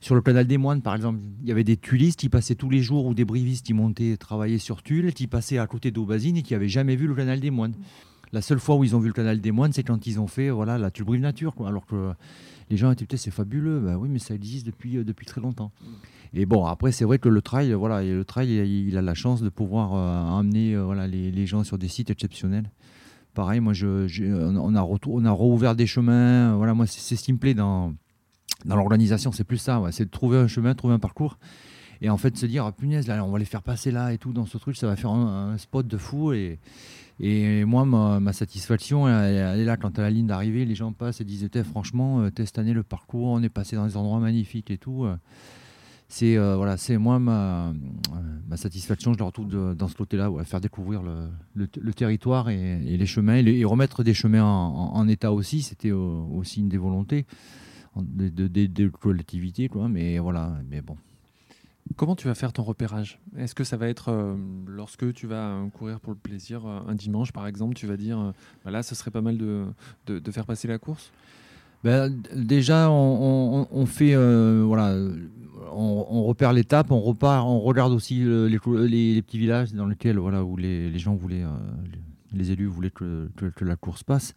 [0.00, 1.20] sur le canal des Moines, par exemple.
[1.42, 4.16] Il y avait des tulistes qui passaient tous les jours ou des brivistes qui montaient
[4.16, 7.38] travailler sur Tulle, qui passaient à côté d'Aubazine et qui n'avaient jamais vu le canal
[7.38, 7.74] des Moines.
[8.32, 10.26] La seule fois où ils ont vu le canal des Moines, c'est quand ils ont
[10.26, 11.54] fait voilà, la Tulbrive Nature.
[11.54, 11.68] Quoi.
[11.68, 12.12] Alors que
[12.72, 13.80] les gens étaient peut-être c'est fabuleux.
[13.80, 15.72] Ben oui, mais ça existe depuis, euh, depuis très longtemps.
[16.32, 19.42] Et bon, après, c'est vrai que le trail, voilà, le trail, il, a la chance
[19.42, 22.70] de pouvoir euh, amener euh, voilà, les, gens sur des sites exceptionnels.
[23.34, 23.86] Pareil, moi, je,
[24.56, 26.56] on, a on a rouvert des chemins.
[26.56, 27.92] Voilà, moi, c'est ce qui me plaît dans,
[28.64, 29.82] dans l'organisation, c'est plus ça.
[29.90, 31.38] c'est de trouver un chemin, trouver un parcours.
[32.00, 34.18] Et en fait, se dire, ah, punaise, là, on va les faire passer là et
[34.18, 36.32] tout dans ce truc, ça va faire un, spot de fou.
[36.32, 36.58] Et,
[37.20, 41.20] et moi, ma, satisfaction, elle, est là quand à la ligne d'arrivée, les gens passent
[41.20, 44.70] et disent, franchement, euh, cette année, le parcours, on est passé dans des endroits magnifiques
[44.70, 45.06] et tout
[46.12, 47.72] c'est euh, voilà, c'est moi ma,
[48.46, 53.36] ma, satisfaction, je la retrouve dans ce côté-là, faire découvrir le, territoire et, les chemins
[53.36, 57.24] et, remettre des chemins en, état aussi, c'était aussi une des volontés
[57.96, 59.88] des de, collectivités, quoi.
[59.88, 60.96] Mais voilà, mais bon.
[61.96, 63.20] Comment tu vas faire ton repérage?
[63.36, 66.94] Est-ce que ça va être euh, lorsque tu vas courir pour le plaisir euh, un
[66.94, 69.66] dimanche, par exemple, tu vas dire, voilà, ce serait pas mal de,
[70.06, 71.12] de faire passer la course?
[71.84, 74.96] Ben, déjà, on, fait, euh, voilà,
[75.72, 80.56] on, repère l'étape, on repart, on regarde aussi les, petits villages dans lesquels, voilà, où
[80.56, 81.48] les, gens voulaient, euh,
[82.34, 83.28] les élus voulaient que,
[83.60, 84.34] la course passe.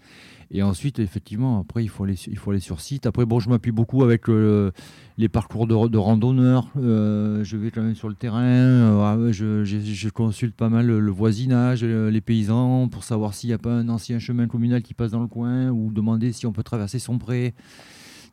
[0.52, 3.06] Et ensuite, effectivement, après, il faut aller, sur site.
[3.06, 4.72] Après, bon, je m'appuie beaucoup avec euh,
[5.18, 6.70] les parcours de, de randonneurs.
[6.78, 8.44] Euh, je vais quand même sur le terrain.
[8.44, 13.74] Euh, je, consulte pas mal le, voisinage, les paysans, pour savoir s'il n'y a pas
[13.74, 17.00] un ancien chemin communal qui passe dans le coin ou demander si on peut traverser
[17.00, 17.54] son pré.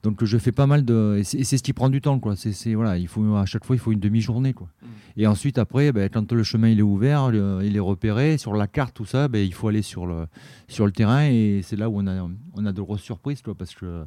[0.03, 2.35] Donc je fais pas mal de et c'est ce qui prend du temps quoi.
[2.37, 4.69] C'est voilà, il faut à chaque fois il faut une demi-journée quoi.
[4.83, 4.87] Mmh.
[5.19, 7.31] Et ensuite après ben, quand le chemin il est ouvert,
[7.62, 10.27] il est repéré sur la carte tout ça, ben, il faut aller sur le
[10.67, 13.55] sur le terrain et c'est là où on a on a de grosses surprises quoi
[13.55, 14.05] parce que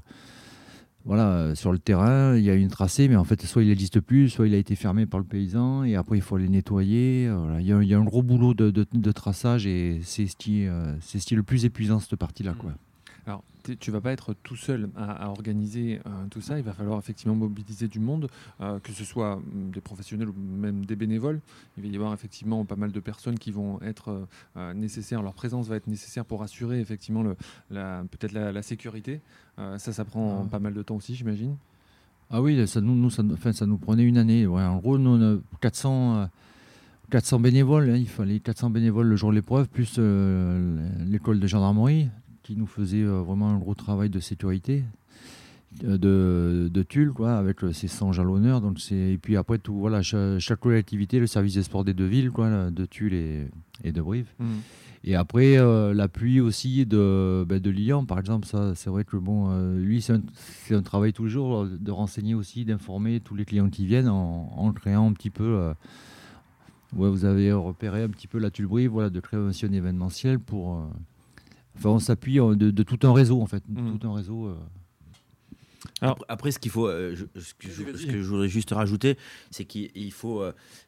[1.05, 3.99] voilà, sur le terrain, il y a une tracée, mais en fait, soit il n'existe
[3.99, 7.31] plus, soit il a été fermé par le paysan, et après, il faut aller nettoyer.
[7.59, 10.35] Il, y a, il, y a, un gros boulot de, de, traçage, et c'est ce,
[10.35, 12.53] qui, euh, c'est ce qui est le plus épuisant, cette partie-là.
[12.53, 12.57] Mmh.
[12.57, 12.71] Quoi.
[13.79, 16.57] Tu vas pas être tout seul à, organiser euh, tout ça.
[16.57, 18.29] Il va falloir effectivement mobiliser du monde,
[18.61, 21.41] euh, que ce soit mm, des professionnels ou même des bénévoles.
[21.77, 25.21] Il va y avoir effectivement pas mal de personnes qui vont être euh, nécessaires.
[25.21, 27.23] Leur présence va être nécessaire pour assurer effectivement
[27.69, 29.21] peut-être la, sécurité.
[29.57, 30.49] ça, ça prend ah.
[30.49, 31.55] pas mal de temps aussi, j'imagine.
[32.29, 33.23] Ah oui, ça nous, ça,
[33.53, 34.47] ça nous prenait une année.
[34.47, 36.29] en gros, nous, on a 400.
[37.11, 37.97] 400 bénévoles, hein.
[37.97, 39.99] il fallait 400 bénévoles le jour de l'épreuve, plus
[41.05, 42.09] l'école de gendarmerie,
[42.45, 44.83] qui nous faisait euh, vraiment un gros travail de sécurité
[45.83, 48.61] euh, de, de Tulle, quoi, avec euh, ses 100 jalonneurs.
[48.61, 52.29] Donc et puis après, tout, voilà, chaque, collectivité, le service des sports des deux villes,
[52.29, 53.47] quoi, de Tulle et,
[53.83, 54.27] et de Brive.
[54.39, 54.45] Mmh.
[55.07, 55.57] Et après,
[55.93, 60.73] l'appui aussi de, ben, de Lyon, par exemple, ça, c'est vrai que bon, lui, c'est
[60.73, 64.73] un, travail tous les jours de renseigner aussi, d'informer tous les clients qui viennent en,
[64.73, 65.73] créant un petit peu.
[66.95, 70.89] ouais, vous avez repéré un petit peu la Tulle-Brive, voilà, de créer un événementiel pour
[71.83, 73.63] on s'appuie euh, de, tout un réseau, en fait.
[73.67, 73.97] Mm.
[73.97, 74.47] Tout un réseau.
[74.47, 74.55] Euh.
[76.01, 79.17] Alors, après, ce qu'il faut, euh, ce, que je, voudrais juste rajouter,
[79.51, 80.43] c'est qu'il faut,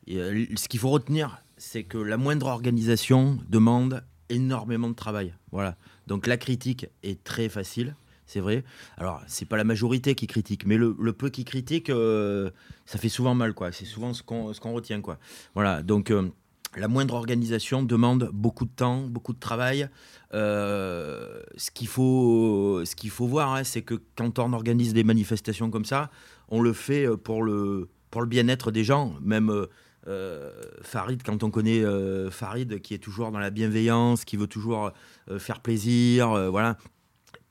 [0.08, 5.34] ce qu'il faut retenir, c'est que la moindre organisation demande énormément de travail.
[5.52, 5.76] Voilà.
[6.08, 7.96] Donc la critique est très facile,
[8.26, 8.64] c'est vrai.
[8.98, 12.50] Alors, c'est pas la majorité qui critique, mais le, peu qui critique, euh,
[12.86, 13.72] ça fait souvent mal, quoi.
[13.72, 15.18] C'est souvent ce qu'on ce qu'on retient, quoi.
[15.56, 15.82] Voilà.
[15.84, 16.30] Donc euh,
[16.78, 19.90] la moindre organisation demande beaucoup de temps, beaucoup de travail.
[20.34, 25.86] Euh, ce qu'il faut, faut voir, hein, c'est que quand on organise des manifestations comme
[25.86, 26.10] ça,
[26.50, 29.16] on le fait pour le, pour le bien-être des gens.
[29.22, 29.68] Même
[30.08, 34.48] euh, Farid, quand on connaît euh, Farid, qui est toujours dans la bienveillance, qui veut
[34.48, 34.92] toujours
[35.30, 36.78] euh, faire plaisir, voilà.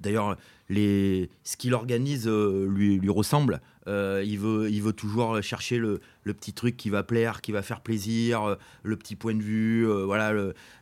[0.00, 0.36] D'ailleurs,
[0.68, 3.60] ce qu'il organise lui, lui ressemble.
[3.88, 6.00] Euh, il, veut, il veut toujours chercher le,
[6.34, 9.88] petit truc qui va plaire, qui va faire plaisir, euh, le petit point de vue.
[9.88, 10.32] Euh, voilà,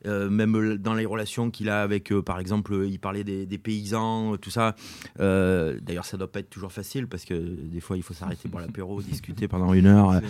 [0.05, 4.75] même dans les relations qu'il a avec, par exemple, il parlait des, paysans, tout ça.
[5.19, 8.61] D'ailleurs, ça doit pas être toujours facile parce que des fois, il faut s'arrêter pour
[8.61, 10.21] l'apéro, discuter pendant une heure.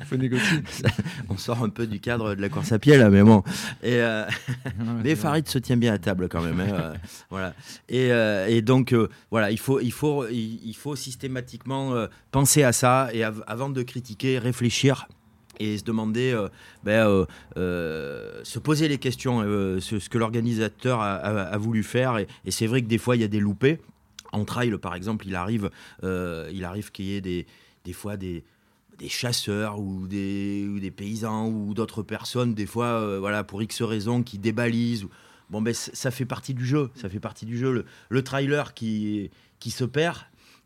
[0.00, 0.58] Il faut négocier.
[1.28, 3.42] On sort un peu du cadre de la course à pied là, mais bon.
[3.82, 4.00] Et,
[5.04, 6.60] mais Farid se tient bien à table quand même.
[6.60, 6.94] Hein,
[7.30, 7.54] voilà.
[7.88, 8.08] Et,
[8.48, 8.94] et donc,
[9.30, 13.82] voilà, il faut, il faut, il faut systématiquement euh, penser à ça et avant de
[13.92, 15.06] critiquer, réfléchir
[15.60, 16.48] et se demander, euh,
[16.82, 17.26] ben,
[17.58, 22.18] euh, se poser les questions, ce, que l'organisateur a, voulu faire.
[22.18, 23.78] Et, c'est vrai que des fois, il y a des loupés.
[24.32, 25.70] En trail, par exemple, il arrive,
[26.02, 27.46] il arrive qu'il y ait des,
[27.84, 28.44] des fois des,
[28.98, 33.82] des chasseurs ou des, ou des paysans ou d'autres personnes, des fois, voilà, pour X
[33.82, 35.06] raisons, qui débalisent.
[35.50, 36.90] Bon, ben, ça fait partie du jeu.
[36.94, 37.72] Ça fait partie du jeu.
[37.72, 40.16] Le, le trailer qui, qui se perd,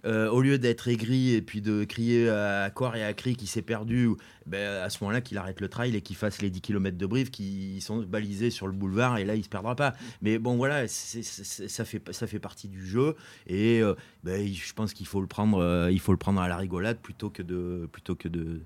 [0.07, 3.47] euh, au lieu d'être aigri et puis de crier à corps et à cri qui
[3.47, 4.11] s'est perdu,
[4.47, 7.07] ben, à ce moment-là, qu'il arrête le trail et qu'il fasse les 10 km de
[7.07, 9.95] brief qui sont balisés sur le boulevard et là, il se perdra pas.
[10.23, 13.17] Mais bon, voilà, ça, fait, ça fait partie du jeu
[13.47, 16.49] et euh, ben, je pense qu'il faut, le prendre, euh, il faut le prendre à
[16.49, 18.65] la rigolade plutôt que de, plutôt que de,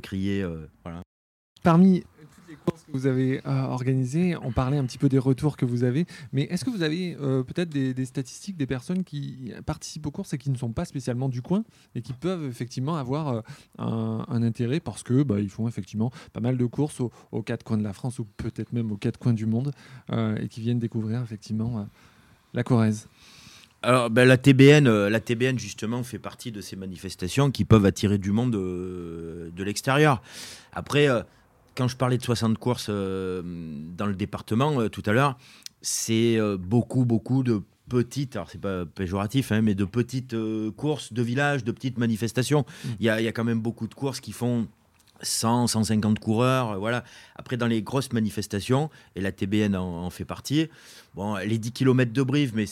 [0.00, 0.44] crier.
[1.62, 2.04] Parmi
[2.56, 5.84] courses que vous avez euh, organisées, on parlait un petit peu des retours que vous
[5.84, 10.10] avez, mais est-ce que vous avez euh, peut-être des, statistiques des personnes qui participent aux
[10.10, 13.40] courses et qui ne sont pas spécialement du coin et qui peuvent effectivement avoir euh,
[13.78, 17.78] un, intérêt parce que bah, ils font effectivement pas mal de courses aux, quatre coins
[17.78, 19.72] de la France ou peut-être même aux quatre coins du monde
[20.12, 21.86] et qui viennent découvrir effectivement
[22.54, 23.08] la Corrèze
[23.82, 28.18] alors, ben, la, TBN, la TBN, justement, fait partie de ces manifestations qui peuvent attirer
[28.18, 30.20] du monde de, de l'extérieur.
[30.74, 31.08] Après,
[31.76, 33.42] quand je parlais de 60 courses euh,
[33.96, 35.38] dans le département euh, tout à l'heure,
[35.82, 40.36] c'est euh, beaucoup, beaucoup de petites, alors c'est pas péjoratif, hein, mais de petites
[40.76, 42.60] courses de village, de petites manifestations.
[42.60, 42.88] Mmh.
[43.00, 44.68] Il y, a, quand même beaucoup de courses qui font
[45.22, 47.02] 100, 150 coureurs, voilà.
[47.34, 50.68] Après, dans les grosses manifestations, et la TBN en, en fait partie,
[51.16, 52.66] bon, les 10 km de Brive, mais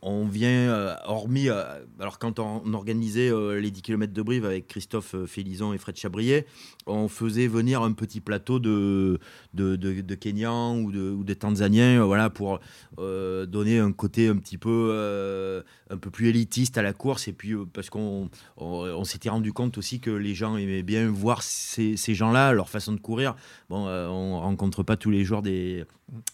[0.00, 1.64] on vient, euh, hormis, euh,
[1.98, 5.96] alors quand on, organisait euh, les 10 km de Brive avec Christophe Félizon et Fred
[5.96, 6.46] Chabrier,
[6.86, 9.18] on faisait venir un petit plateau de,
[9.54, 12.60] de, Kenyans ou de, ou de Tanzaniens voilà, pour
[12.96, 17.28] donner un côté un petit peu, un peu plus élitiste à la course.
[17.28, 21.42] Et puis parce qu'on on, s'était rendu compte aussi que les gens aimaient bien voir
[21.42, 23.36] ces, gens-là, leur façon de courir.
[23.68, 25.84] Bon, on rencontre pas tous les jours des,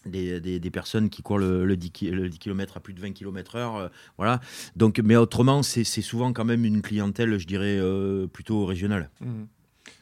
[0.05, 1.91] des, des, personnes qui courent le, le, 10,
[2.39, 4.39] km à plus de 20 km Euh, voilà.
[4.75, 9.09] Donc, mais autrement, c'est souvent quand même une clientèle, je dirais, euh, plutôt régionale.
[9.21, 9.43] Mmh.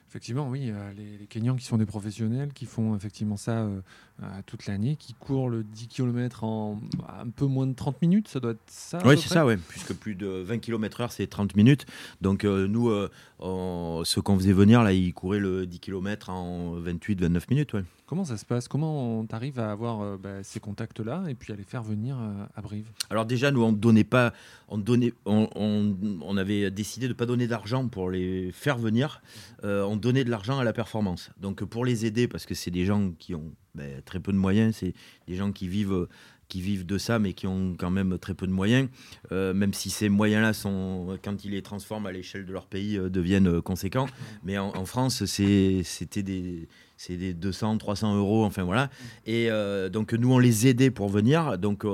[0.09, 3.81] Effectivement, oui, les, les, Kenyans qui sont des professionnels, qui font effectivement ça euh,
[4.45, 6.79] toute l'année, qui courent le 10 km en
[7.21, 9.93] un peu moins de 30 minutes, ça doit être ça Oui, c'est ça, ouais, puisque
[9.93, 11.85] plus de 20 km/h, c'est 30 minutes.
[12.21, 12.89] Donc nous,
[13.39, 17.73] ceux qu'on faisait venir, là, ils couraient le 10 km en 28-29 minutes.
[17.73, 17.83] Ouais.
[18.13, 18.67] Comment ça se passe?
[18.67, 22.17] Comment on arrive à avoir euh, bah, ces contacts-là et puis à les faire venir
[22.19, 22.91] euh, à Brive?
[23.09, 24.33] Alors déjà, nous, on donnait pas,
[24.67, 29.21] on donnait, on, on, avait décidé de ne pas donner d'argent pour les faire venir.
[29.63, 31.31] Euh, on donnait de l'argent à la performance.
[31.39, 34.37] Donc pour les aider, parce que c'est des gens qui ont bah, très peu de
[34.37, 34.93] moyens, c'est
[35.27, 36.07] des gens qui vivent
[36.49, 38.87] qui vivent de ça, mais qui ont quand même très peu de moyens,
[39.31, 43.59] même si ces moyens-là, sont, quand ils les transforment à l'échelle de leur pays, deviennent
[43.61, 44.07] conséquents.
[44.43, 46.67] Mais en, France, c'était des,
[47.09, 48.91] des 200, 300 euros, enfin voilà.
[49.25, 51.57] Et euh, donc nous, on les aidait pour venir.
[51.57, 51.85] Donc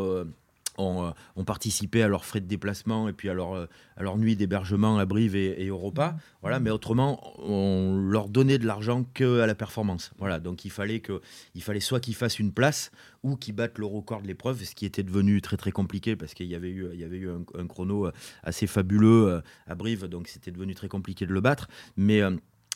[0.80, 4.18] euh, euh, on, participait à leurs frais de déplacement et puis à leur, à leur
[4.18, 6.15] nuit d'hébergement à Brive et, et, au repas.
[6.42, 10.12] Voilà, mais autrement, on leur donnait de l'argent que à la performance.
[10.18, 11.22] Voilà, donc il fallait, que,
[11.56, 12.92] il fallait soit qu'ils fassent une place
[13.24, 16.34] ou qu'ils battent le record de l'épreuve, ce qui était devenu très très compliqué parce
[16.34, 18.10] qu'il y avait eu, il y avait eu un, chrono
[18.44, 21.68] assez fabuleux à Brive, donc c'était devenu très compliqué de le battre.
[21.98, 22.22] Mais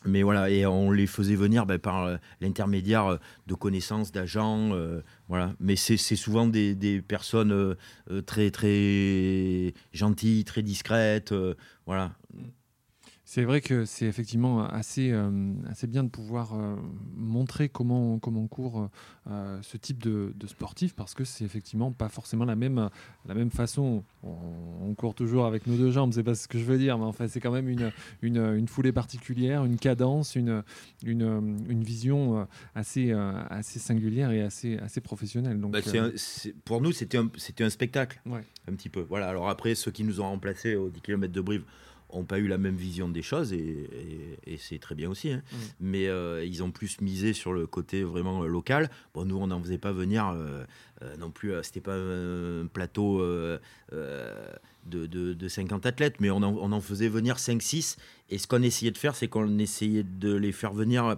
[0.06, 4.72] mais voilà, et on les faisait venir ben, par euh, l'intermédiaire euh, de connaissances, d'agents,
[4.74, 5.54] euh, voilà.
[5.60, 7.76] Mais c'est souvent des, des personnes
[8.26, 11.34] très très gentilles, très discrètes,
[11.86, 12.12] voilà.
[13.34, 16.76] C'est vrai que c'est effectivement assez, euh, assez bien de pouvoir euh,
[17.16, 18.92] montrer comment, comment court
[19.28, 22.92] euh, ce type de, de, sportif parce que c'est effectivement pas forcément la même,
[23.26, 24.04] la même façon.
[24.22, 27.06] On, court toujours avec nos deux jambes, c'est pas ce que je veux dire, mais
[27.06, 27.92] enfin c'est quand même une,
[28.22, 30.62] une, une, foulée particulière, une cadence, une,
[31.04, 33.12] une, une vision assez,
[33.50, 35.60] assez singulière et assez, assez professionnelle.
[35.60, 35.80] Donc, bah,
[36.66, 38.44] pour nous, c'était un, un spectacle, ouais.
[38.68, 39.02] un petit peu.
[39.02, 39.28] Voilà.
[39.28, 41.64] Alors après, ceux qui nous ont remplacés au 10 km de Brive,
[42.18, 43.90] n'ont pas eu la même vision des choses et,
[44.58, 45.32] c'est très bien aussi.
[45.32, 45.42] Hein.
[45.80, 48.90] Mais euh, ils ont plus misé sur le côté vraiment euh, local.
[49.14, 50.64] Bon, nous, on n'en faisait pas venir euh,
[51.18, 51.54] non plus.
[51.64, 53.22] C'était pas un plateau
[53.92, 57.98] de, de, 50 athlètes, mais on en, on en faisait venir 5-6.
[58.30, 61.18] Et ce qu'on essayait de faire, c'est qu'on essayait de les faire venir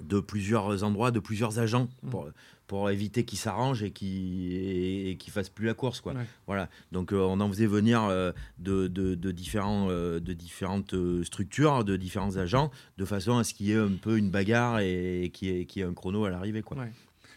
[0.00, 2.28] de plusieurs endroits, de plusieurs agents pour,
[2.70, 6.00] pour éviter qu'ils s'arrangent et qu'ils ne fassent plus la course.
[6.00, 6.14] Quoi.
[6.46, 6.68] Voilà.
[6.92, 8.30] Donc euh, on en faisait venir euh,
[8.60, 13.54] de, de, de, différents, euh, de différentes structures, de différents agents, de façon à ce
[13.54, 16.62] qu'il y ait un peu une bagarre et, qu'il y, ait un chrono à l'arrivée.
[16.62, 16.86] Quoi.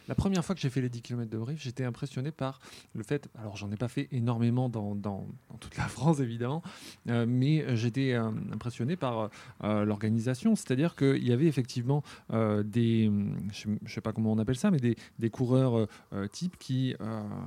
[0.07, 2.59] La première fois que j'ai fait les 10 km de Brive, j'étais impressionné par
[2.93, 5.25] le fait, alors j'en ai pas fait énormément dans, dans,
[5.59, 6.61] toute la France évidemment,
[7.09, 9.29] euh, mais j'étais euh, impressionné par
[9.63, 13.11] euh, l'organisation, c'est-à-dire qu'il y avait effectivement des,
[13.51, 15.87] je ne sais pas comment on appelle ça, mais des, des coureurs
[16.31, 16.95] types qui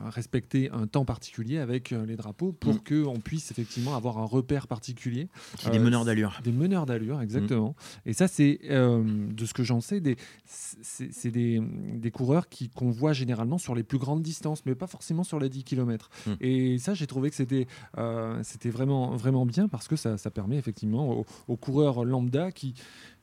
[0.06, 2.80] respectaient un temps particulier avec les drapeaux pour mm.
[2.88, 5.28] qu'on puisse effectivement avoir un repère particulier.
[5.70, 6.40] des meneurs d'allure.
[6.44, 7.70] Des meneurs d'allure, exactement.
[8.06, 8.08] Mm.
[8.08, 10.00] Et ça, c'est de ce que j'en sais,
[10.46, 15.24] c'est des, des coureurs qu'on voit généralement sur les plus grandes distances, mais pas forcément
[15.24, 16.10] sur les 10 km.
[16.26, 16.34] Hmm.
[16.40, 17.66] Et ça, j'ai trouvé que c'était
[17.98, 22.74] euh, c'était vraiment, vraiment bien parce que ça, ça permet effectivement aux, coureurs lambda qui,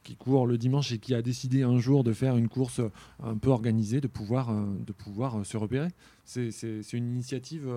[0.04, 2.82] qui courent le dimanche et qui a décidé un jour de faire une course
[3.22, 5.90] un peu organisée, de pouvoir, euh, de pouvoir euh, se repérer.
[6.26, 6.50] C'est
[6.94, 7.68] une initiative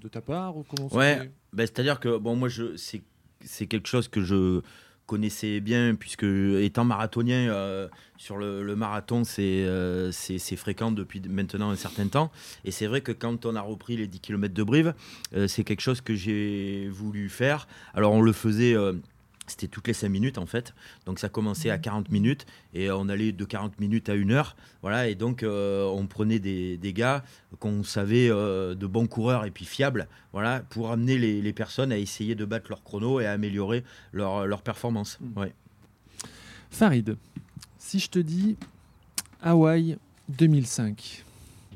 [0.00, 4.22] de ta part ou comment Ouais, bah, c'est-à-dire que bon, moi, c'est quelque chose que
[4.22, 4.60] je
[5.06, 11.76] connaissais bien, puisque étant marathonien, euh, sur le, marathon, euh, c'est fréquent depuis maintenant un
[11.76, 12.30] certain temps.
[12.64, 14.94] Et c'est vrai que quand on a repris les 10 km de Brive,
[15.34, 17.68] euh, c'est quelque chose que j'ai voulu faire.
[17.94, 18.74] Alors on le faisait
[19.46, 20.74] c'était toutes les 5 minutes en fait.
[21.04, 24.56] Donc ça commençait à 40 minutes et on allait de 40 minutes à 1 heure.
[24.82, 27.24] Voilà, et donc euh, on prenait des, des gars
[27.58, 31.92] qu'on savait euh, de bons coureurs et puis fiables voilà, pour amener les, les, personnes
[31.92, 35.18] à essayer de battre leur chrono et à améliorer leur, leur performance.
[35.20, 35.38] Mm.
[35.38, 35.52] Ouais.
[36.70, 37.16] Farid,
[37.78, 38.56] si je te dis
[39.42, 39.96] Hawaï
[40.28, 41.24] 2005.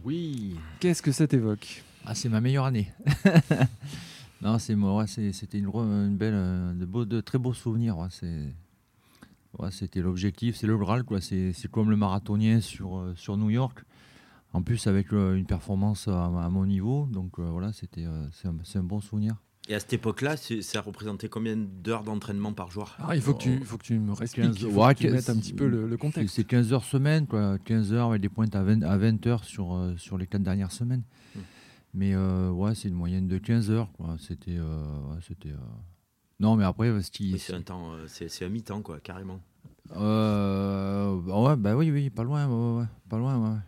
[0.05, 0.57] Oui.
[0.81, 1.83] Qu'est-ce que ça t'évoque?
[2.05, 2.91] Ah, c'est ma meilleure année.
[4.43, 5.07] Non, c'est moi.
[5.07, 8.09] c'était une, une, belle, euh, de, beau, de très beaux souvenirs.
[9.71, 11.21] c'était l'objectif, c'est le Graal, quoi.
[11.21, 13.85] C'est, comme le marathonien sur, euh, sur New York.
[14.53, 17.07] En plus, avec euh, une performance à, mon niveau.
[17.13, 19.37] Donc voilà, c'était, c'est, un, bon souvenir.
[19.69, 22.97] Et à cette époque-là, ça représentait combien d'heures d'entraînement par jour?
[22.99, 25.31] Ah, il faut, que tu, faut que tu me expliques, il faut que tu mettes
[25.31, 26.35] un petit peu le, contexte.
[26.35, 27.59] C'est 15 heures semaine, quoi.
[27.59, 30.73] 15 heures avec des pointes à 20, à 20 heures sur, sur les 4 dernières
[30.73, 31.03] semaines.
[31.37, 31.41] Hmm.
[31.93, 33.91] Mais euh, ouais, c'est une moyenne de 15 heures.
[33.93, 34.17] Quoi.
[34.19, 34.57] C'était.
[34.57, 35.59] Euh, c'était euh,
[36.39, 39.41] Non, mais après, c'est un temps, c'est, un mi-temps, quoi, carrément.
[39.91, 42.47] ouais, bah oui, oui, pas loin,
[42.79, 43.59] ouais, pas loin, ouais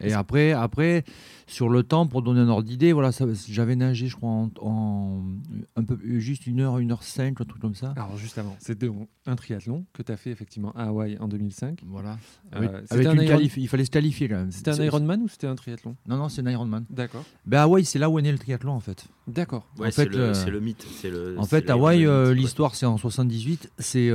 [0.00, 1.04] et après, après,
[1.46, 3.10] sur le temps, pour donner un ordre d'idée, voilà,
[3.48, 5.22] j'avais nagé, je crois, en,
[5.76, 7.92] un peu, juste une heure, une heure cinq, un truc comme ça.
[7.96, 8.90] Alors, juste avant, c'était
[9.26, 11.80] un triathlon que tu as fait effectivement à Hawaï en 2005.
[11.86, 12.18] Voilà.
[12.54, 14.52] Euh, Avec un il fallait se qualifier quand même.
[14.52, 15.96] C'était un Ironman ou c'était un triathlon?
[16.06, 16.84] Non, non, c'est un Ironman.
[16.90, 17.24] D'accord.
[17.46, 19.06] Ben, Hawaï, c'est là où est né le triathlon en fait.
[19.26, 19.66] D'accord.
[19.78, 20.86] Ouais, en fait, euh, c'est le, mythe.
[21.04, 23.70] Le, en fait, Hawaï, euh, l'histoire, c'est en 78.
[23.78, 24.10] C'est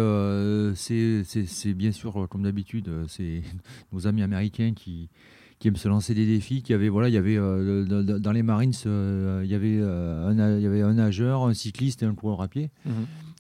[0.76, 3.42] c'est bien sûr, comme d'habitude, c'est
[3.94, 5.10] nos amis américains qui
[5.60, 7.86] qui aiment se lancer des défis, qui avait voilà, il y avait euh,
[8.20, 11.54] dans les Marines, euh, il y avait euh, un, il y avait un nageur, un
[11.54, 12.72] cycliste et un coureur à pied.
[12.86, 12.94] Mhm.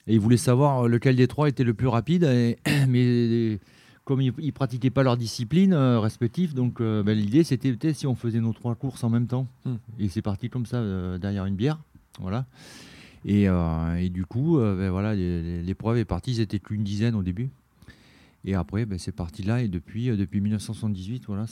[0.07, 2.23] Et ils voulaient savoir lequel des trois était le plus rapide.
[2.23, 3.59] Et, mais
[4.05, 8.15] comme ils, ne pratiquaient pas leur discipline respective, donc ben, l'idée c'était peut-être si on
[8.15, 9.47] faisait nos trois courses en même temps.
[9.65, 9.77] Mhm.
[9.99, 11.79] Et c'est parti comme ça derrière une bière,
[12.19, 12.45] voilà.
[13.25, 16.33] Et, et du coup, ben, voilà, l'épreuve est partie.
[16.33, 17.49] Ils étaient qu'une dizaine au début.
[18.45, 19.61] Et après, ben, c'est parti là.
[19.61, 21.45] Et depuis, euh, depuis 1978, voilà.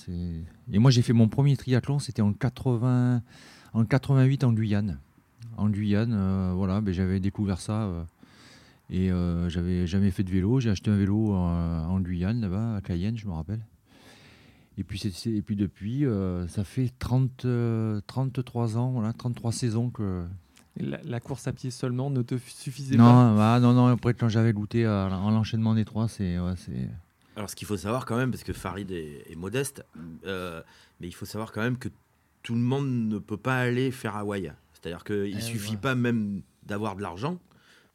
[0.72, 3.22] Et moi, j'ai fait mon premier triathlon, c'était en, 80...
[3.74, 5.00] en 88 en Guyane.
[5.58, 7.84] En Guyane, euh, voilà, ben, j'avais découvert ça.
[7.84, 8.04] Euh,
[8.90, 9.10] et
[9.50, 10.60] j'avais jamais fait de vélo.
[10.60, 13.66] J'ai acheté un vélo en, Guyane, là-bas, à Cayenne, je me rappelle.
[14.78, 16.06] Et puis, c'est, et puis depuis,
[16.48, 17.48] ça fait 30,
[18.06, 20.26] 33 ans, voilà, 33 saisons que,
[20.78, 24.54] la, course à pied seulement ne te suffisait pas bah, Non, non, après quand j'avais
[24.54, 26.38] goûté à, l'enchaînement des trois, c'est.
[27.36, 29.86] Alors ce qu'il faut savoir quand même, parce que Farid est, modeste,
[30.26, 30.62] euh,
[31.00, 31.90] mais il faut savoir quand même que
[32.44, 34.52] tout le monde ne peut pas aller faire Hawaï.
[34.74, 37.40] C'est-à-dire qu'il ne eh, suffit pas même d'avoir de l'argent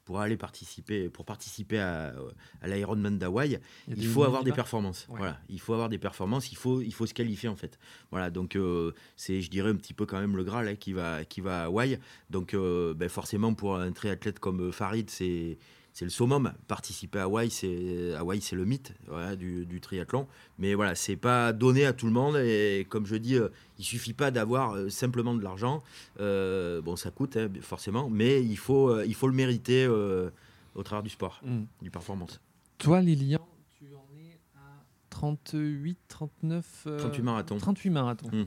[0.08, 2.14] pour aller participer, pour participer à,
[2.62, 5.04] à l'Ironman d'Hawaï, Il il faut avoir des performances.
[5.10, 5.18] Ouais.
[5.18, 6.50] Voilà, il faut avoir des performances.
[6.50, 7.78] Il faut, il faut se qualifier en fait.
[8.10, 10.94] Voilà, donc euh, c'est, je dirais un petit peu quand même le Graal hein, qui
[10.94, 11.98] va, qui va à Hawaï.
[12.30, 15.58] Donc euh, ben, forcément pour un triathlète comme Farid, c'est
[15.98, 16.52] c'est le summum.
[16.68, 20.28] Participer à Hawaï, c'est Hawaï, c'est le mythe voilà, du, du triathlon.
[20.60, 22.36] Mais voilà, c'est pas donné à tout le monde.
[22.36, 23.48] Et comme je dis, euh,
[23.80, 25.82] il suffit pas d'avoir euh, simplement de l'argent.
[26.20, 30.82] Euh, bon, ça coûte hein, forcément, mais il faut, euh, il faut le mériter au
[30.84, 31.62] travers du sport, Mm.
[31.82, 32.40] du performance.
[32.78, 33.44] Toi, Lilian,
[33.76, 36.84] tu en es à 38, 39.
[36.86, 37.58] euh, 38 marathons.
[37.58, 38.46] 38 marathons.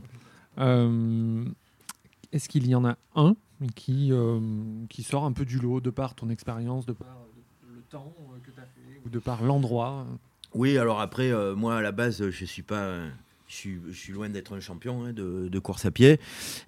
[0.55, 1.51] Mm.
[2.31, 3.35] Est-ce qu'il y en a un
[3.75, 4.13] qui,
[4.89, 7.09] qui sort un peu du lot de par ton expérience, de par
[7.91, 10.07] temps euh, que tu as fait, ou de par l'endroit
[10.53, 13.01] Oui, alors après, euh, moi à la base, je suis pas,
[13.47, 16.19] je suis, je suis loin d'être un champion hein, de, de course à pied.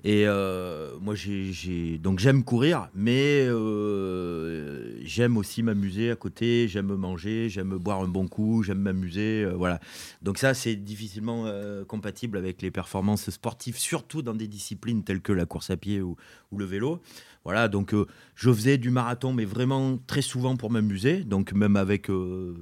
[0.03, 6.67] Et euh, moi, j'ai, j'ai- donc j'aime courir, mais euh, j'aime aussi m'amuser à côté.
[6.67, 9.80] J'aime manger, j'aime boire un bon coup, j'aime m'amuser, euh, voilà.
[10.21, 15.21] Donc ça, c'est difficilement euh, compatible avec les performances sportives, surtout dans des disciplines telles
[15.21, 16.15] que la course à pied ou,
[16.51, 17.01] ou le vélo.
[17.45, 21.75] Voilà, donc euh, je faisais du marathon, mais vraiment très souvent pour m'amuser, donc même
[21.75, 22.55] avec euh,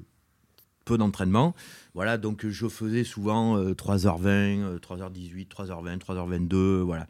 [0.85, 1.53] peu d'entraînement.
[1.93, 7.07] Voilà, donc je faisais souvent euh, 3h20, euh, 3h18, 3h20, 3h22, voilà.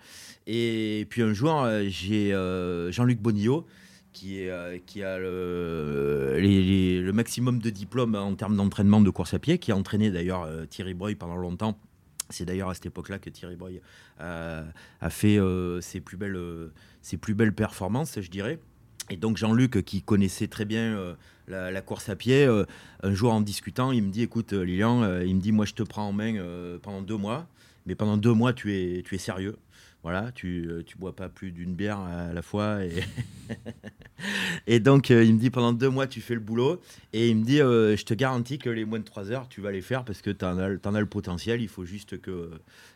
[0.48, 3.66] Et puis un jour, euh, j'ai euh, Jean-Luc Bonillot,
[4.14, 9.40] qui, est, euh, qui a le, maximum de diplômes en termes d'entraînement de course à
[9.40, 11.78] pied, qui a entraîné d'ailleurs euh, Thierry Breuil pendant longtemps.
[12.32, 13.82] C'est d'ailleurs à cette époque-là que Thierry Breuil
[14.20, 14.64] a,
[15.00, 16.72] a fait euh, ses, plus belles, euh,
[17.02, 18.60] ses plus belles performances, je dirais.
[19.10, 21.16] Et donc Jean-Luc, qui connaissait très bien euh,
[21.48, 22.66] la, course à pied, euh,
[23.04, 25.66] un jour en discutant, il me dit, écoute euh, Lilian, euh, il me dit, moi
[25.66, 27.48] je te prends en main euh, pendant deux mois,
[27.86, 29.58] mais pendant deux mois tu es, tu es sérieux.
[30.04, 32.84] Voilà, tu ne bois pas plus d'une bière à la fois.
[32.84, 33.04] Et,
[34.68, 36.82] et donc, euh, il me dit, pendant deux mois, tu fais le boulot.
[37.14, 39.62] Et il me dit, euh, je te garantis que les moins de trois heures, tu
[39.62, 41.62] vas les faire parce que tu en, as le potentiel.
[41.62, 42.50] Il faut juste que,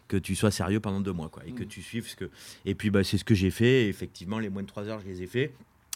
[0.08, 1.30] que tu sois sérieux pendant deux mois.
[1.30, 1.68] Quoi, et que Mm.
[1.68, 2.30] tu suives ce que...
[2.66, 3.84] Et puis, bah, c'est ce que j'ai fait.
[3.84, 5.54] Et effectivement, les moins de trois heures, je les ai fait.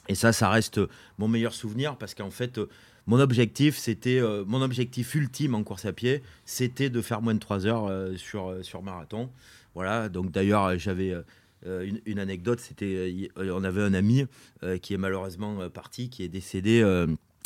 [0.10, 0.80] Et ça, ça reste
[1.18, 2.68] mon meilleur souvenir parce qu'en fait, euh,
[3.10, 7.34] mon objectif, c'était euh, mon objectif ultime en course à pied, c'était de faire moins
[7.34, 9.32] de 3 heures euh, sur, euh, sur marathon.
[9.76, 11.22] Voilà, donc d'ailleurs, euh, j'avais euh,
[11.66, 14.26] euh, une, anecdote, c'était on avait un ami
[14.82, 16.84] qui est malheureusement parti, qui est décédé.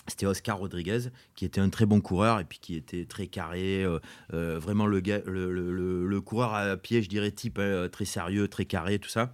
[0.07, 3.85] c'était Oscar Rodriguez, qui était un très bon coureur et puis qui était très carré,
[4.31, 9.33] vraiment le, coureur à pied, je dirais, type hein, très sérieux, très carré, tout ça.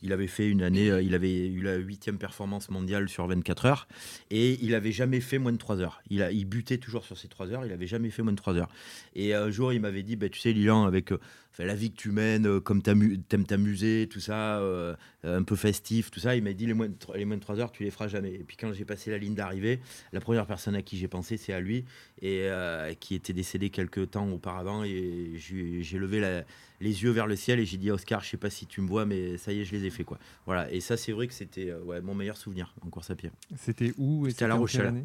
[0.00, 3.88] Il avait fait une année, il avait eu la huitième performance mondiale sur 24 heures
[4.30, 6.00] et il avait jamais fait moins de 3 heures.
[6.08, 8.70] Il, butait toujours sur ces 3 heures, il avait jamais fait moins de 3 heures.
[9.16, 11.10] Et un jour, il m'avait dit, bah, tu sais, Lilan, avec
[11.66, 14.94] la vie que tu mènes, euh, comme t'aimes t'amuser, tout ça, euh,
[15.24, 17.40] un peu festif, tout ça, il m'a dit, les moins, de, tro- les moins de
[17.42, 18.32] 3 heures, tu les feras jamais.
[18.32, 19.80] Et puis quand j'ai passé la ligne d'arrivée,
[20.12, 21.84] la première personne à qui j'ai pensé, c'est à lui,
[22.22, 24.84] et euh, qui était décédé quelques temps auparavant.
[24.84, 26.44] Et j'ai levé la-
[26.80, 28.86] les yeux vers le ciel et j'ai dit, Oscar, je sais pas si tu me
[28.88, 30.04] vois, mais ça y est, je les ai fait.
[30.04, 30.18] Quoi.
[30.46, 30.70] Voilà.
[30.72, 33.30] Et ça, c'est vrai que c'était ouais, mon meilleur souvenir en course à pied.
[33.56, 35.04] C'était où C'était à La Rochelle.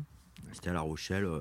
[0.52, 1.26] C'était à La Rochelle.
[1.26, 1.40] euh,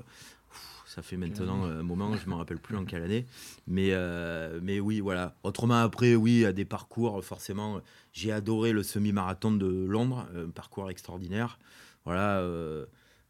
[0.93, 3.25] ça fait maintenant un moment, je me rappelle plus en quelle année.
[3.67, 5.35] Mais, euh, mais oui, voilà.
[5.43, 7.81] Autrement, après, oui, à des parcours, forcément,
[8.11, 11.57] j'ai adoré le semi-marathon de Londres, un parcours extraordinaire.
[12.05, 12.39] Voilà.
[12.39, 12.85] euh,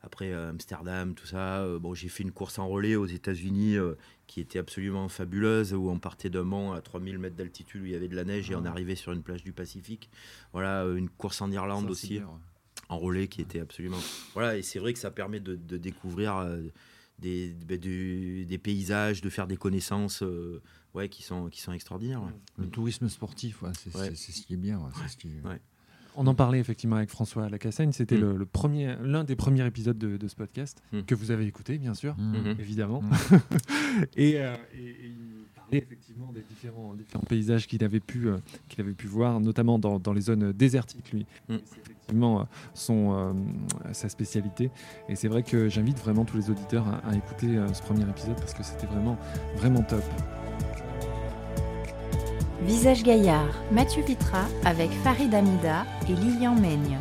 [0.05, 1.66] après euh, Amsterdam, tout ça.
[1.80, 3.93] bon, j'ai fait une course en relais aux États-Unis euh,
[4.28, 7.91] qui était absolument fabuleuse, où on partait d'un mont à 3000 mètres d'altitude où il
[7.91, 8.70] y avait de la neige et on Ah.
[8.72, 10.09] arrivait sur une plage du Pacifique.
[10.51, 12.20] Voilà, une course en Irlande aussi
[12.89, 13.99] en relais qui était absolument.
[14.34, 16.64] Voilà, et c'est vrai que ça permet de, de découvrir euh,
[17.20, 20.61] des, ben, du- des paysages, de faire des connaissances euh,
[20.93, 22.22] ouais, qui, sont, qui sont extraordinaires.
[22.24, 22.32] ouais.
[22.57, 24.14] Le tourisme sportif, ouais, c'est Ouais.
[24.16, 24.80] ce qui est bien.
[24.80, 25.59] ouais, c'est ce qui est- Ouais.
[26.16, 27.91] On en parlait effectivement avec François Lacassagne.
[27.91, 28.22] C'était Mm.
[28.22, 31.01] le, le premier, l'un des premiers épisodes de, de ce podcast Mm.
[31.03, 32.16] que vous avez écouté, bien sûr.
[32.18, 32.55] Mhm.
[32.59, 33.01] évidemment.
[33.01, 33.07] Mm.
[34.16, 35.16] et, euh, et- et
[35.78, 38.38] effectivement des différents, différents paysages qu'il avait pu, euh,
[38.69, 41.26] qu'il avait pu voir, notamment dans, dans les zones désertiques, lui.
[41.49, 41.55] Mm.
[41.65, 42.43] C'est effectivement euh,
[42.74, 43.34] son, euh,
[43.93, 44.71] sa spécialité.
[45.09, 48.03] Et c'est vrai que j'invite vraiment tous les auditeurs à, à écouter euh, ce premier
[48.09, 49.17] épisode parce que c'était vraiment,
[49.55, 50.03] vraiment top.
[52.65, 56.97] Visage Gaillard, Mathieu Vitra avec Farid Amida et Lilian Meigne.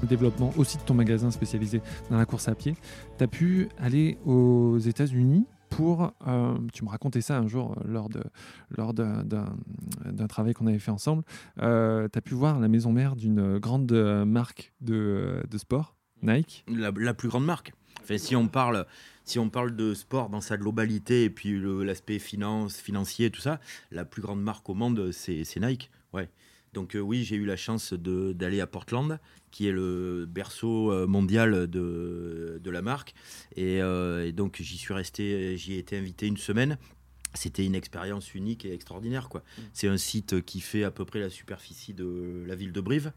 [0.00, 2.74] le développement aussi de ton magasin spécialisé dans la course à pied,
[3.18, 5.46] tu as pu aller aux États-Unis
[5.76, 6.12] pour.
[6.26, 8.22] euh, tu me racontais ça un jour euh, lors de
[8.76, 9.46] lors d'un- d'un
[10.04, 11.22] d'un travail qu'on avait fait ensemble.
[11.58, 16.64] tu as pu voir la maison mère d'une grande euh, marque de, de sport, Nike?
[16.68, 17.72] La, plus grande marque.
[18.02, 18.86] Enfin, si on parle,
[19.24, 23.60] si on parle de sport dans sa globalité et puis l'aspect finance, financier, tout ça,
[23.90, 25.90] la plus grande marque au monde, c'est c'est Nike.
[26.12, 26.28] Ouais.
[26.72, 29.18] Donc oui, j'ai eu la chance d'aller à Portland,
[29.52, 33.14] qui est le berceau mondial de, la marque.
[33.54, 36.78] Et, et donc j'y suis resté, j'y ai été invité une semaine
[37.34, 39.28] c'était une expérience unique et extraordinaire.
[39.28, 39.40] quoi.
[39.40, 39.62] Mm.
[39.72, 43.12] C'est un site qui fait à peu près la superficie de la ville de Brive,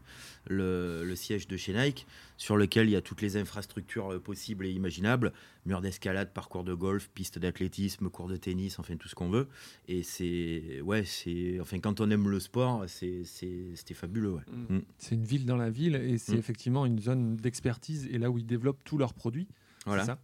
[0.48, 2.06] le, siège de chez Nike,
[2.36, 5.32] sur lequel il y a toutes les infrastructures euh, possibles et imaginables,
[5.64, 9.48] murs d'escalade, parcours de golf, pistes d'athlétisme, cours de tennis, enfin tout ce qu'on veut.
[9.88, 14.38] Et c'est, ouais, c'est, enfin quand on aime le sport, c'est, c'était fabuleux.
[14.46, 14.76] Mm.
[14.76, 14.82] Mm.
[14.98, 18.38] C'est une ville dans la ville et c'est effectivement une zone d'expertise et là où
[18.38, 19.48] ils développent tous leurs produits.
[19.86, 20.04] Voilà.
[20.04, 20.18] ça.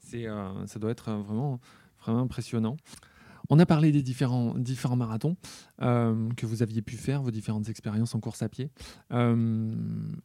[0.00, 1.60] C'est, euh, ça doit être vraiment,
[2.00, 2.76] vraiment impressionnant.
[3.50, 4.54] On a parlé des différents,
[4.96, 5.36] marathons
[5.80, 8.70] euh, que vous aviez pu faire, vos différentes expériences en course à pied.
[9.12, 9.74] Euh,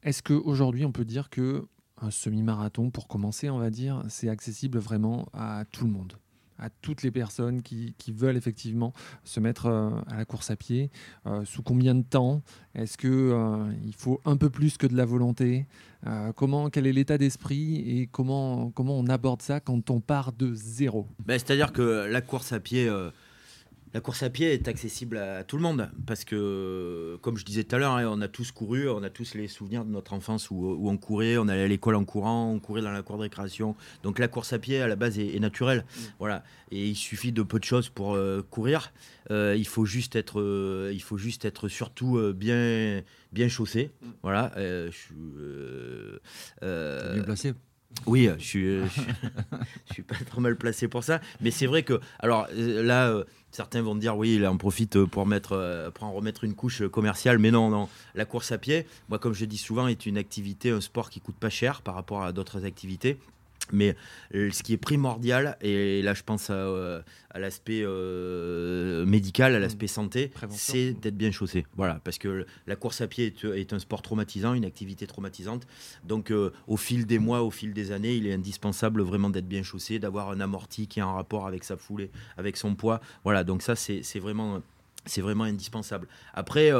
[0.03, 1.65] est-ce qu'aujourd'hui, on peut dire que
[2.01, 6.13] un semi-marathon, pour commencer, on va dire, c'est accessible vraiment à tout le monde?
[6.59, 8.93] À toutes les personnes qui, veulent effectivement
[9.23, 10.89] se mettre euh, à la course à pied.
[11.45, 12.41] Sous combien de temps?
[12.75, 13.09] Est-ce qu'il
[13.85, 15.67] il faut un peu plus que de la volonté?
[16.35, 20.53] Comment, Quel est l'état d'esprit et comment, comment on aborde ça quand on part de
[20.53, 21.07] zéro?
[21.25, 22.89] Ben, C'est-à-dire que la course à pied
[23.93, 27.63] la course à pied est accessible à tout le monde parce que, comme je disais
[27.63, 30.13] tout à l'heure, hein, on a tous couru, on a tous les souvenirs de notre
[30.13, 33.17] enfance où, on courait, on allait à l'école en courant, on courait dans la cour
[33.17, 33.75] de récréation.
[34.01, 36.01] Donc la course à pied à la base est, naturelle, mm.
[36.17, 36.43] voilà.
[36.71, 38.91] Et il suffit de peu de choses pour euh, courir.
[39.29, 44.07] Euh, il faut juste être, euh, il faut juste être surtout bien, bien chaussé, mm.
[44.23, 44.51] voilà.
[44.55, 45.15] je suis
[46.61, 47.53] bien placé.
[48.05, 48.79] Oui, je suis,
[49.87, 51.21] je suis, pas trop mal placé pour ça.
[51.41, 53.23] Mais c'est vrai que, alors là,
[53.53, 56.87] Certains vont dire oui, il en profite pour, mettre, euh, pour en remettre une couche
[56.87, 57.87] commerciale, mais non, non.
[58.15, 61.21] La course à pied, moi, comme je dis souvent, est une activité, un sport qui
[61.21, 63.19] coûte pas cher par rapport à d'autres activités.
[63.73, 63.95] Mais
[64.35, 67.01] euh, ce qui est primordial, et là je pense à, euh,
[67.35, 69.89] l'aspect euh, médical, à l'aspect mmh.
[69.89, 71.65] santé, c'est d'être bien chaussé.
[71.75, 75.67] Voilà, parce que la course à pied est, un sport traumatisant, une activité traumatisante.
[76.05, 76.31] Donc
[76.67, 79.97] au fil des mois, au fil des années, il est indispensable vraiment d'être bien chaussé,
[79.99, 83.01] d'avoir un amorti qui est en rapport avec sa foulée, avec son poids.
[83.23, 84.61] Voilà, donc ça c'est vraiment,
[85.17, 86.07] vraiment indispensable.
[86.35, 86.71] Après,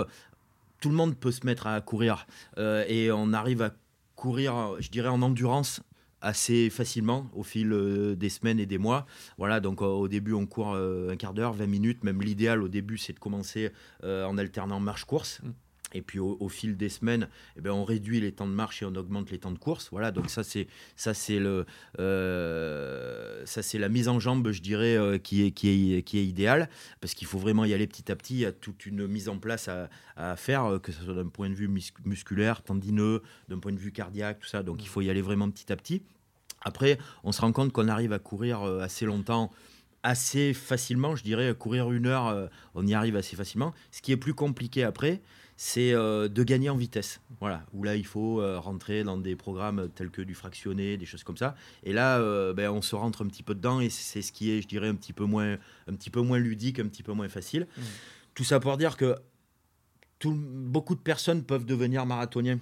[0.80, 2.28] tout le monde peut se mettre à courir
[2.58, 3.72] et on arrive à
[4.16, 5.82] courir, je dirais, en endurance
[6.24, 9.05] assez facilement au fil euh, des semaines et des mois.
[9.38, 12.63] Voilà, donc euh, au début on court euh, un quart d'heure, 20 minutes, même l'idéal
[12.63, 13.71] au début c'est de commencer
[14.03, 15.41] en alternant marche-course.
[15.43, 15.51] Mm.
[15.95, 18.86] Et puis au, fil des semaines, eh bien, on réduit les temps de marche et
[18.86, 19.89] on augmente les temps de course.
[19.91, 20.65] Voilà, donc ça c'est
[20.95, 21.67] ça c'est le
[23.45, 26.67] ça c'est la mise en jambe, je dirais, qui est qui est qui est idéale
[26.99, 28.34] parce qu'il faut vraiment y aller petit à petit.
[28.34, 31.28] Il y a toute une mise en place à, à faire, que ce soit d'un
[31.28, 31.69] point de vue
[32.05, 34.63] musculaire, tendineux, d'un point de vue cardiaque, tout ça.
[34.63, 36.01] Donc il faut y aller vraiment petit à petit.
[36.64, 39.51] Après, on se rend compte qu'on arrive à courir euh, assez longtemps
[40.05, 43.74] assez facilement, je dirais, courir une heure, euh, on y arrive assez facilement.
[43.89, 45.22] Ce qui est plus compliqué après,
[45.55, 47.22] c'est euh, de gagner en vitesse.
[47.39, 51.24] Voilà, où là, il faut rentrer dans des programmes tels que du fractionné, des choses
[51.24, 51.55] comme ça.
[51.84, 52.20] Et là,
[52.51, 54.89] ben, on se rentre un petit peu dedans et c'est ce qui est, je dirais,
[54.89, 55.53] un petit peu moins,
[55.88, 57.66] un petit peu moins ludique, un petit peu moins facile.
[57.78, 57.82] Mmh.
[58.34, 59.16] Tout ça pour dire que
[60.20, 62.59] tout, beaucoup de personnes peuvent devenir marathoniens.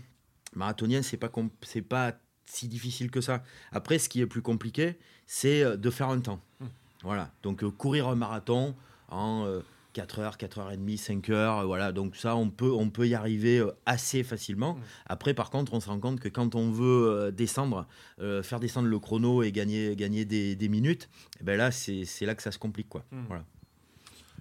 [0.56, 1.32] Marathonien, c'est pas,
[1.62, 2.14] c'est pas
[2.46, 3.44] si difficile que ça.
[3.72, 6.42] Après, ce qui est plus compliqué, c'est euh, de faire un temps.
[6.62, 6.70] Hum.
[7.04, 7.32] Voilà.
[7.44, 8.76] Donc, euh, courir un marathon
[9.10, 9.48] en
[9.94, 11.92] 4 euh, heures, 4 heures et demie, 5 heures, voilà.
[11.92, 14.72] Donc, ça, on peut, on peut y arriver assez facilement.
[14.72, 14.82] Hum.
[15.08, 17.88] Après, par contre, on se rend compte que quand on veut descendre,
[18.20, 22.36] faire descendre le chrono et gagner, gagner des, des minutes, eh ben là, c'est là
[22.36, 23.04] que ça se complique, quoi.
[23.12, 23.26] Hum.
[23.28, 23.44] Voilà.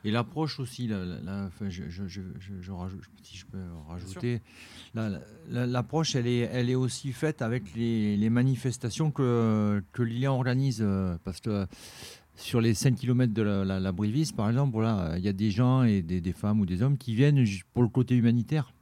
[0.04, 2.22] Et l'approche aussi, la, je, je, je,
[3.22, 4.40] si je peux rajouter,
[5.50, 10.78] l'approche, elle, est, elle est aussi faite avec les, les manifestations que, que Lilian organise.
[10.80, 11.66] Euh, parce que
[12.36, 15.50] sur les 5 km de la, la, Brivis, par exemple, voilà, il y a des
[15.50, 17.44] gens et des, des, femmes ou des hommes qui viennent
[17.74, 18.72] pour le côté humanitaire.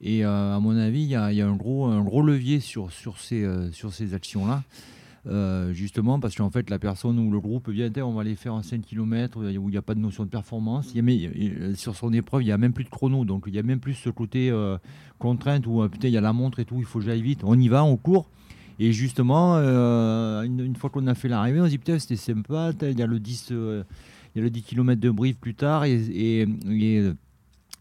[0.00, 2.60] Et euh, à mon avis, il y a, y a, un, gros, un gros levier
[2.60, 4.64] sur, sur ces, euh, sur ces actions-là.
[5.28, 8.54] Euh, justement parce qu'en fait la personne ou le groupe vient, on va aller faire
[8.54, 10.94] un 5 km où il n'y a pas de notion de performance.
[10.96, 13.62] A, sur son épreuve, il n'y a même plus de chrono, donc il y a
[13.64, 14.78] même plus ce côté euh,
[15.18, 17.22] contrainte où euh, putain, il y a la montre et tout, il faut que j'aille
[17.22, 17.40] vite.
[17.42, 18.28] On y va, on court.
[18.78, 22.98] Et justement, une, fois qu'on a fait l'arrivée, on se dit putain, c'était sympa, il
[22.98, 23.84] y a le 10, il
[24.36, 26.46] y a le 10 km de brief plus tard et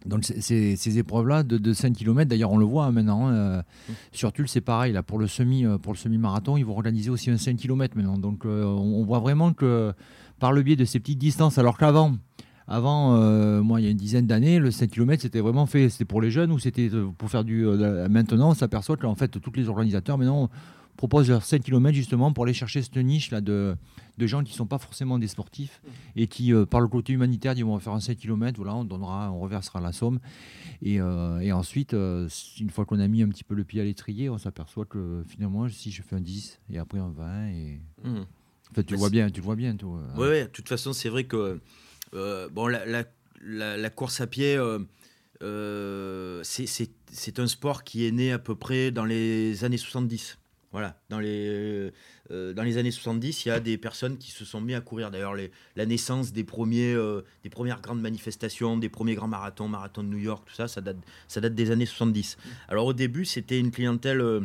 [0.05, 3.93] donc ces, épreuves-là de, 5 km, d'ailleurs on le voit hein, maintenant, hein, euh, mmh.
[4.11, 7.09] sur Tulle c'est pareil, là, pour le semi, euh, pour le semi-marathon, ils vont organiser
[7.09, 8.17] aussi un 5 km maintenant.
[8.17, 9.93] Donc euh, on, voit vraiment que
[10.39, 12.13] par le biais de ces petites distances, alors qu'avant,
[12.67, 13.17] avant,
[13.61, 16.21] moi il y a une dizaine d'années, le 5 km c'était vraiment fait, c'était pour
[16.21, 17.63] les jeunes ou c'était pour faire du...
[18.09, 20.49] maintenant on s'aperçoit qu'en fait tous les organisateurs maintenant
[20.97, 23.75] proposent leurs 7 km justement pour aller chercher cette niche là de,
[24.17, 25.81] de gens qui ne sont pas forcément des sportifs
[26.15, 28.75] et qui, euh, par le côté humanitaire, disent on va faire un 7 km, voilà,
[28.75, 30.19] on donnera, on reversera la somme.
[30.81, 32.29] Et, euh, et ensuite, euh,
[32.59, 35.23] une fois qu'on a mis un petit peu le pied à l'étrier, on s'aperçoit que
[35.27, 37.79] finalement, si je fais un 10 et après un 20, et.
[38.03, 38.17] Mmh.
[38.71, 39.99] En fait, tu vois bien, tu le vois bien, toi.
[40.17, 41.59] Ouais, ouais, de toute façon, c'est vrai que
[42.13, 43.03] bon, la, la-
[43.41, 44.57] la- la course à pied,
[46.43, 50.37] c'est un sport qui est né à peu près dans les années 70.
[50.75, 51.89] Voilà, dans les,
[52.31, 54.81] euh, dans les années 70, il y a des personnes qui se sont mis à
[54.81, 55.09] courir.
[55.09, 55.33] D'ailleurs,
[55.77, 60.09] la naissance des, premiers, euh, des premières grandes manifestations, des premiers grands marathons, marathon de
[60.09, 60.97] New York, tout ça, ça date,
[61.29, 62.35] ça date des années 70.
[62.67, 64.41] Alors au début, c'était une clientèle euh,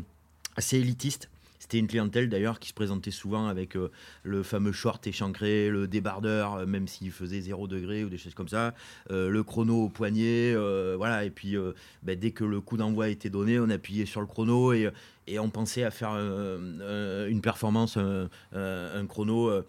[0.55, 1.29] assez élitiste.
[1.61, 3.91] C'était une clientèle d'ailleurs qui se présentait souvent avec euh,
[4.23, 8.33] le fameux short échancré, le débardeur, euh, même s'il faisait 0 degré ou des choses
[8.33, 8.73] comme ça,
[9.11, 10.57] euh, le chrono au poignet,
[10.97, 11.25] voilà.
[11.25, 11.57] Et puis
[12.03, 14.91] ben, dès que le coup d'envoi était donné, on appuyait sur le chrono et,
[15.39, 19.63] on pensait à faire une performance, un chrono.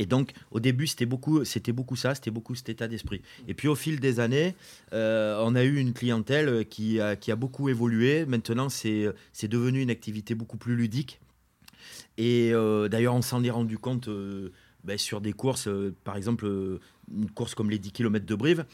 [0.00, 3.20] Et donc, au début, c'était beaucoup, ça, c'était beaucoup cet état d'esprit.
[3.46, 4.54] Et puis, au fil des années,
[4.94, 8.24] euh, on a eu une clientèle qui a, beaucoup évolué.
[8.24, 11.20] Maintenant, c'est devenu une activité beaucoup plus ludique.
[12.16, 14.52] Et euh, d'ailleurs, on s'en est rendu compte euh,
[14.84, 15.68] ben, sur des courses,
[16.02, 16.46] par exemple,
[17.14, 18.64] une course comme les 10 km de Brive,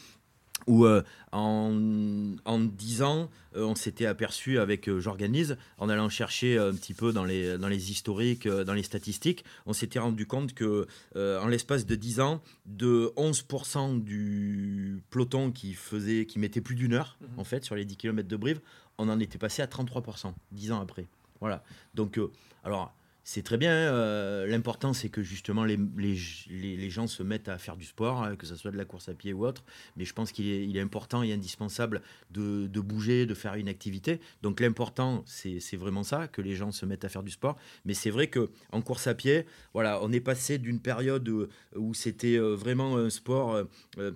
[0.66, 1.02] où euh,
[1.32, 6.72] en, en 10 ans, euh, on s'était aperçu avec euh, J'organise, en allant chercher un
[6.74, 10.86] petit peu dans les, dans les historiques, dans les statistiques, on s'était rendu compte que
[11.14, 16.94] en l'espace de 10 ans, de 11% du peloton qui, faisait, qui mettait plus d'une
[16.94, 17.38] heure, Mhm.
[17.38, 18.60] en fait, sur les 10 km de Brive,
[18.98, 21.06] on en était passé à 33%, 10 ans après.
[21.40, 21.62] Voilà.
[21.94, 22.18] Donc,
[22.64, 22.94] alors,
[23.28, 23.72] c'est très bien.
[23.72, 26.16] euh, L'important, c'est que justement, les, les,
[26.48, 29.08] les- gens se mettent à faire du sport, hein, que ce soit de la course
[29.08, 29.64] à pied ou autre.
[29.96, 34.20] Mais je pense qu'il est, important et indispensable de, de bouger, de faire une activité.
[34.42, 37.56] Donc, l'important, c'est vraiment ça, que les gens se mettent à faire du sport.
[37.84, 41.48] Mais c'est vrai que en course à pied, voilà, on est passé d'une période où,
[41.74, 43.54] où c'était euh, vraiment un sport.
[43.54, 43.64] euh,
[43.98, 44.12] euh,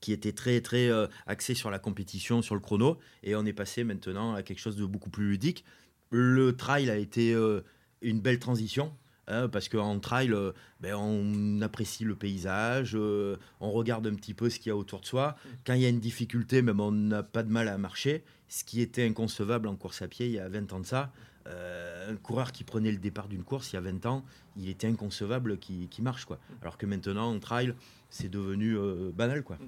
[0.00, 3.54] qui était très très euh, axé sur la compétition, sur le chrono, et on est
[3.54, 5.64] passé maintenant à quelque chose de beaucoup plus ludique.
[6.10, 7.62] Le trail a été euh,
[8.04, 8.92] une belle transition.
[9.26, 14.34] hein, parce qu'en trail, euh, ben, on apprécie le paysage, euh, on regarde un petit
[14.34, 15.36] peu ce qu'il y a autour de soi.
[15.66, 18.22] Quand il y a une difficulté, même on n'a pas de mal à marcher.
[18.48, 21.10] Ce qui était inconcevable en course à pied il y a 20 ans de ça.
[21.46, 24.24] Euh, un coureur qui prenait le départ d'une course il y a 20 ans,
[24.56, 26.24] il était inconcevable qu'il marche.
[26.24, 26.38] Quoi.
[26.62, 27.74] Alors que maintenant, en trail,
[28.10, 28.76] c'est devenu
[29.14, 29.42] banal.
[29.42, 29.58] Quoi.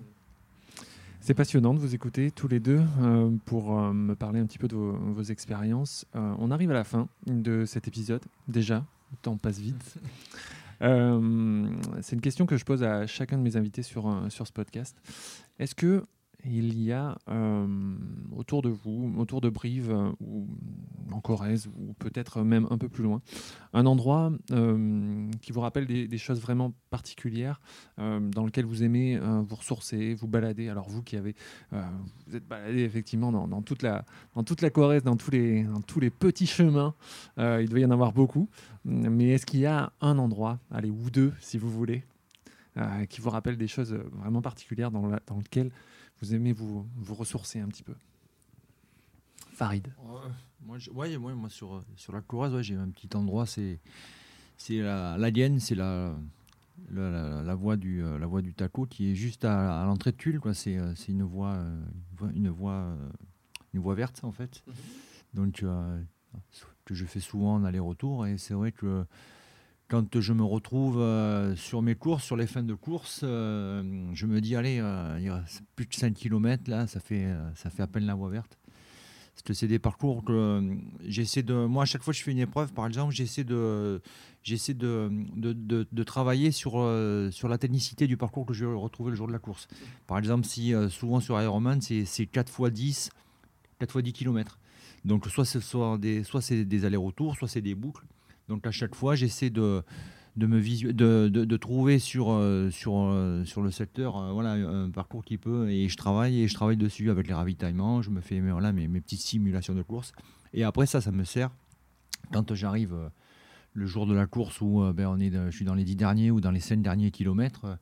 [1.27, 4.59] C'est passionnant de vous écouter tous les deux euh, pour euh, me parler un petit
[4.59, 6.07] peu de vos, vos expériences.
[6.15, 8.85] Euh, on arrive à la fin de cet épisode, déjà.
[9.11, 9.97] Le temps passe vite.
[10.81, 14.97] C'est une question que je pose à chacun de mes invités sur, sur ce podcast.
[15.59, 16.05] Est-ce que
[16.45, 17.67] il y a euh,
[18.37, 20.47] autour de vous, autour de Brive euh, ou
[21.11, 23.23] en Corrèze ou peut-être même un peu plus loin,
[23.73, 27.61] un endroit euh, qui vous rappelle des, choses vraiment particulières
[27.99, 30.69] dans lequel vous aimez vous ressourcer, vous balader.
[30.69, 31.37] Alors vous qui avez,
[31.71, 34.05] vous êtes baladé effectivement dans, toute la,
[34.71, 36.95] Corrèze, dans tous les, petits chemins.
[37.39, 38.49] Il doit y en avoir beaucoup.
[38.85, 42.03] Mais est-ce qu'il y a un endroit, allez ou deux si vous voulez,
[43.09, 45.71] qui vous rappelle des choses vraiment particulières dans, la- dans lequel
[46.23, 47.95] vous aimez vous, vous ressourcer un petit peu
[49.53, 49.89] Farid.
[50.65, 53.47] Moi, je- ouais, ouais, moi sur, euh, sur la Corrèze, ouais, j'ai un petit endroit,
[53.47, 53.79] c'est
[54.59, 56.17] c'est la, la Lienne, c'est la,
[56.91, 59.87] la, la, la voie du, euh, la voie du Taco qui est juste à, à
[59.87, 60.41] l'entrée de Tulle.
[60.55, 63.09] C'est euh, c'est une voie, euh, une voie, une voie, euh,
[63.75, 64.63] une voie verte en fait.
[65.35, 66.03] Donc euh,
[66.85, 69.05] que je fais souvent en aller-retour et c'est vrai que
[69.89, 74.27] quand je me retrouve euh, sur mes courses, sur les fins de course, euh, je
[74.27, 77.83] me dis allez, euh, il reste plus de 5 km là, ça fait, ça fait
[77.83, 78.59] à peine la voie verte.
[79.53, 80.77] C'est des parcours que
[81.07, 81.67] j'essaie de.
[81.67, 84.01] Moi, à chaque fois que je fais une épreuve, par exemple, j'essaie de,
[84.43, 86.73] j'essaie de, de, de- travailler sur,
[87.31, 89.69] sur la technicité du parcours que je vais retrouver le jour de la course.
[90.09, 93.11] Par exemple, si souvent sur Ironman, c'est, c'est 4 x 10,
[93.79, 94.59] 4 x 10 km.
[95.05, 98.07] Donc, soit c'est, soit des, soit c'est des allers-retours, soit c'est des boucles.
[98.49, 99.83] Donc, à chaque fois, j'essaie de,
[100.37, 104.53] de, me visu- de, de, trouver sur, euh, sur, euh, sur le secteur euh, voilà,
[104.53, 105.69] un parcours qui peut.
[105.71, 108.03] Et je travaille et je travaille dessus avec les ravitaillements.
[108.03, 110.13] Je me fais voilà, mes, mes petites simulations de course.
[110.55, 111.51] Et après, ça, ça me sert
[112.33, 112.95] quand j'arrive
[113.73, 116.31] le jour de la course où ben, on est, je suis dans les 10 derniers
[116.31, 117.79] ou dans les 5 derniers kilomètres.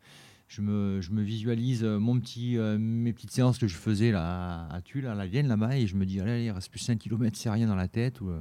[0.48, 4.82] je me, je me visualise mon petit, mes petites séances que je faisais là, à
[4.82, 6.98] Tulle, à la Vienne, là-bas, et je me dis, allez, allez, il reste plus 5
[6.98, 8.20] km, c'est rien dans la tête.
[8.20, 8.32] Ou.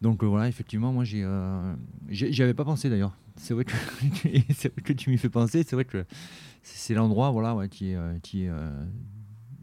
[0.00, 1.74] Donc euh, voilà, effectivement, moi, j'ai, euh,
[2.08, 3.16] j'y avais pas pensé d'ailleurs.
[3.36, 3.72] C'est vrai que,
[4.54, 6.04] c'est vrai que tu m'y fais penser, c'est vrai que
[6.62, 8.70] c'est l'endroit voilà, ouais, qui est, euh, qui est euh,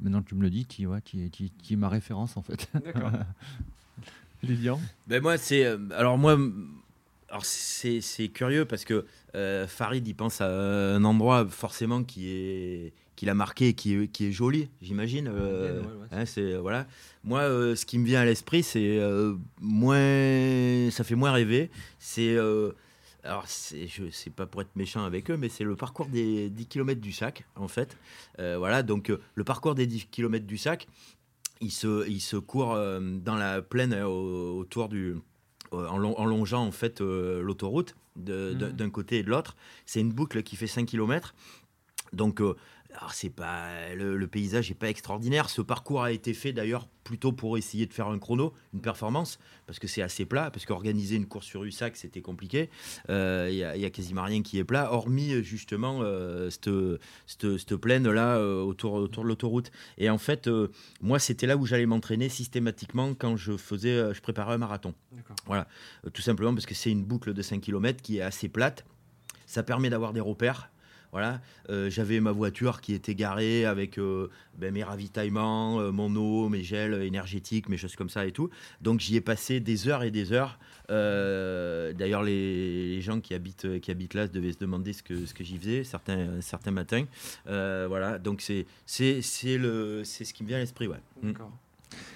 [0.02, 2.38] maintenant que tu me le dis, qui, ouais, qui, est, qui, qui est ma référence
[2.38, 2.70] en fait.
[2.74, 3.12] D'accord.
[4.44, 5.66] Lilian Ben moi, c'est.
[5.66, 6.38] euh, alors, moi.
[7.30, 12.30] Alors, c'est c'est curieux parce que euh, Farid, il pense à un endroit forcément qui
[12.30, 15.28] est qui l'a marqué, et qui est, qui est joli, j'imagine.
[15.28, 16.08] euh, Ouais, ouais, ouais.
[16.12, 16.88] hein, c'est voilà.
[17.26, 21.70] Moi, euh, ce qui me vient à l'esprit, c'est euh, moins, ça fait moins rêver.
[22.00, 22.38] C'est
[23.24, 26.50] alors, c'est, je sais pas pour être méchant avec eux, mais c'est le parcours des
[26.50, 27.98] 10 km du sac, en fait.
[28.38, 30.88] Voilà, donc le parcours des 10 km du sac,
[31.60, 35.16] il se, il se court dans la plaine au- autour du.
[35.72, 38.72] en, long- en longeant en fait l'autoroute Mhm.
[38.72, 39.56] d'un côté et de l'autre.
[39.86, 41.36] C'est une boucle qui fait 5 km.
[42.14, 42.42] Donc,
[43.00, 45.50] alors c'est pas le, le paysage n'est pas extraordinaire.
[45.50, 49.40] Ce parcours a été fait d'ailleurs plutôt pour essayer de faire un chrono, une performance,
[49.66, 50.50] parce que c'est assez plat.
[50.52, 52.70] Parce qu'organiser une course sur USAC c'était compliqué.
[53.10, 56.50] Euh, Il y, a- y a quasiment rien qui est plat, hormis euh, justement euh,
[56.50, 59.72] cette, plaine là euh, autour, autour de l'autoroute.
[59.98, 60.70] Et en fait, euh,
[61.02, 64.94] moi c'était là où j'allais m'entraîner systématiquement quand je faisais, euh, je préparais un marathon.
[66.06, 68.86] Euh, tout simplement parce que c'est une boucle de 5 km qui est assez plate.
[69.46, 70.70] Ça permet d'avoir des repères.
[71.12, 76.16] Voilà, Euh, j'avais ma voiture qui était garée avec euh, ben, mes ravitaillements, euh, mon
[76.16, 78.50] eau, mes gels énergétiques, mes choses comme ça et tout.
[78.82, 80.60] Donc j'y ai passé des heures et des heures.
[80.90, 85.26] Euh, D'ailleurs, les, les gens qui habitent, qui habitent là devaient se demander ce que,
[85.26, 87.06] ce que j'y faisais certains, certains matins.
[87.48, 91.02] Euh, voilà, donc c'est c'est c'est le c'est ce qui me vient à l'esprit, ouais.
[91.22, 91.28] Mm.
[91.32, 91.52] D'accord.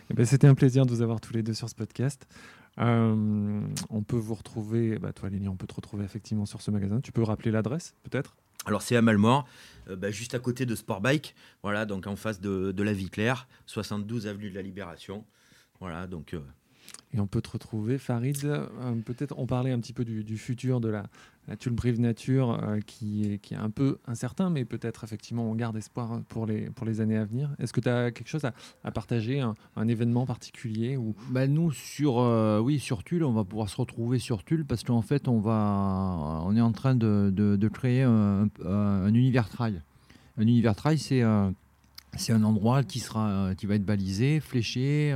[0.09, 2.27] Eh ben, C'était un plaisir de vous avoir tous les deux sur ce podcast.
[2.79, 6.71] Euh, on peut vous retrouver, bah, toi Lilian, on peut te retrouver effectivement sur ce
[6.71, 7.01] magasin.
[7.01, 8.35] Tu peux rappeler l'adresse peut-être?
[8.65, 9.47] Alors c'est à Malmort,
[9.89, 13.09] euh, bah, juste à côté de Sport Bike, voilà, donc en face de, la vie
[13.09, 15.25] claire, 72 avenue de la Libération.
[15.79, 16.41] Voilà, donc euh,
[17.13, 18.45] Et on peut te retrouver, Farid.
[18.45, 18.67] euh,
[19.03, 21.07] Peut-être on parlait un petit peu du futur de la,
[21.47, 26.21] la Tulbrive Nature euh, qui, est, un peu incertain, mais peut-être effectivement on garde espoir
[26.29, 27.49] pour les, pour les années à venir.
[27.59, 31.15] Est-ce que tu as quelque chose à, partager, un, événement particulier ou...
[31.29, 34.83] Bah, nous sur euh, oui sur Tulle, on va pouvoir se retrouver sur Tulle parce
[34.83, 39.49] qu'en fait on va on est en train de, de- créer un, un- un univers
[39.49, 39.81] trail.
[40.37, 41.49] Un univers trail c'est euh,
[42.29, 45.15] un endroit qui sera qui va être balisé, fléché,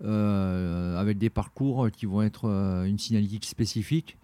[0.00, 2.46] avec des parcours qui vont être
[2.86, 4.16] une signalétique spécifique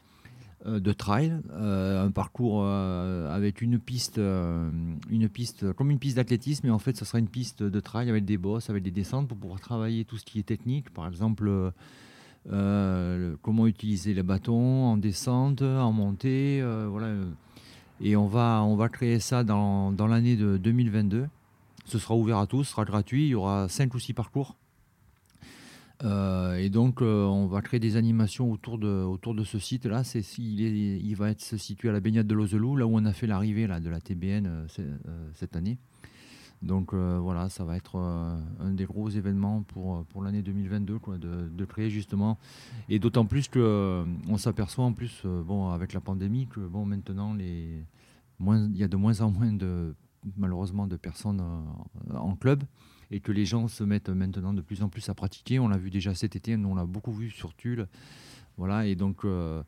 [0.79, 4.71] de trail, euh, un parcours euh, avec une piste, euh,
[5.11, 8.09] une piste comme une piste d'athlétisme, mais en fait, ce sera une piste de trail
[8.11, 11.07] avec des bosses, avec des descentes pour pouvoir travailler tout ce qui est technique, par
[11.09, 11.47] exemple.
[11.49, 11.71] euh,
[12.51, 17.09] euh, le- comment utiliser les bâtons en descente, en montée, euh, voilà.
[18.01, 21.27] Et on va, on va créer ça dans, dans l'année de 2022.
[21.85, 23.25] Ce sera ouvert à tous, ce sera gratuit.
[23.27, 24.57] Il y aura 5 ou 6 parcours.
[26.05, 30.05] Euh, et donc, euh, on va créer des animations autour de, autour de ce site-là.
[30.05, 33.05] C'est, il, est- il va être situé à la baignade de Lozelou, là où on
[33.05, 34.67] a fait l'arrivée là, de la TBN euh,
[35.35, 35.79] cette année.
[36.61, 41.49] Donc voilà, ça va être un des gros événements pour, pour l'année 2022, quoi, de,
[41.49, 42.37] de créer justement.
[42.89, 46.85] Et d'autant plus que euh, on s'aperçoit en plus, bon, avec la pandémie, que bon,
[46.85, 47.85] maintenant, les,
[48.41, 49.95] moins, il y a de moins en moins de,
[50.37, 51.41] malheureusement, de personnes
[52.13, 52.65] en club
[53.11, 55.59] et que les gens se mettent maintenant de plus en plus à pratiquer.
[55.59, 57.87] On l'a vu déjà cet été, nous on l'a beaucoup vu sur Tulle.
[58.57, 59.63] Voilà, et donc euh,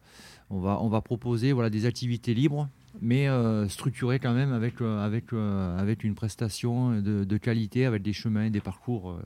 [0.51, 2.68] on, va, on va proposer voilà, des activités libres,
[3.01, 7.86] mais euh, structurées quand même avec, euh, avec, euh, avec une prestation de, de qualité,
[7.86, 9.22] avec des chemins et des parcours euh,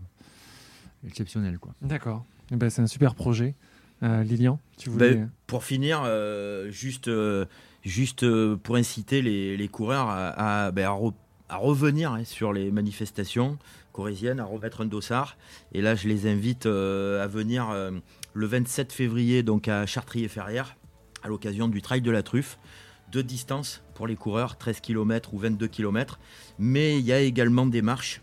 [1.07, 1.59] exceptionnels.
[1.59, 1.75] Quoi.
[1.81, 2.27] D'accord.
[2.53, 3.55] Eh ben, c'est un super projet.
[4.03, 5.15] Euh, Lilian, tu voulais...
[5.15, 7.47] Ben, pour finir, euh, juste, euh,
[7.85, 11.15] juste pour inciter les, les coureurs à, à, ben, à re-
[11.49, 13.57] à revenir hein, sur les manifestations
[13.95, 15.39] corésiennes, à remettre un dossard.
[15.73, 17.93] Et là, je les invite euh, à venir euh,
[18.35, 20.77] le 27 février donc à Chartrier-Ferrières,
[21.23, 22.59] à l'occasion du Trail de la Truffe.
[23.13, 26.19] Deux distances pour les coureurs, 13 km ou 22 km.
[26.59, 28.21] Mais il y a également des marches.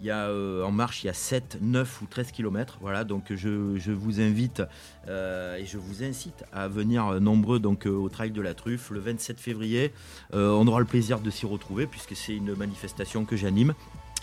[0.00, 2.76] Il y a, euh, en marche, il y a 7, 9 ou 13 km.
[2.82, 4.62] Voilà, donc je, je vous invite
[5.08, 9.40] et je vous incite à venir nombreux donc, au Trail de la Truffe le 27
[9.40, 9.92] février.
[10.34, 13.72] On aura le plaisir de s'y retrouver puisque c'est une manifestation que j'anime.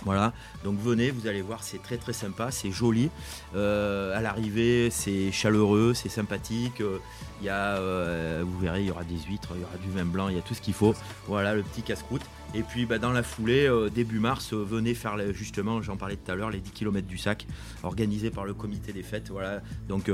[0.04, 0.34] Voilà,
[0.64, 3.10] donc venez, vous allez voir, c'est très très sympa, c'est joli.
[3.56, 6.82] Euh, à l'arrivée, c'est chaleureux, c'est sympathique.
[6.82, 6.98] Euh,
[7.44, 10.06] y a, euh, vous verrez, il y aura des huîtres, il y aura du vin
[10.06, 10.96] blanc, il y a tout ce qu'il faut.
[11.28, 12.24] Voilà, le petit casse-croûte.
[12.56, 16.36] Et puis bah, dans la foulée, début mars, venez faire justement, j'en parlais tout à
[16.36, 17.46] l'heure, les 10 km du sac,
[17.84, 19.30] organisés par le comité des fêtes.
[19.30, 20.12] Voilà, donc.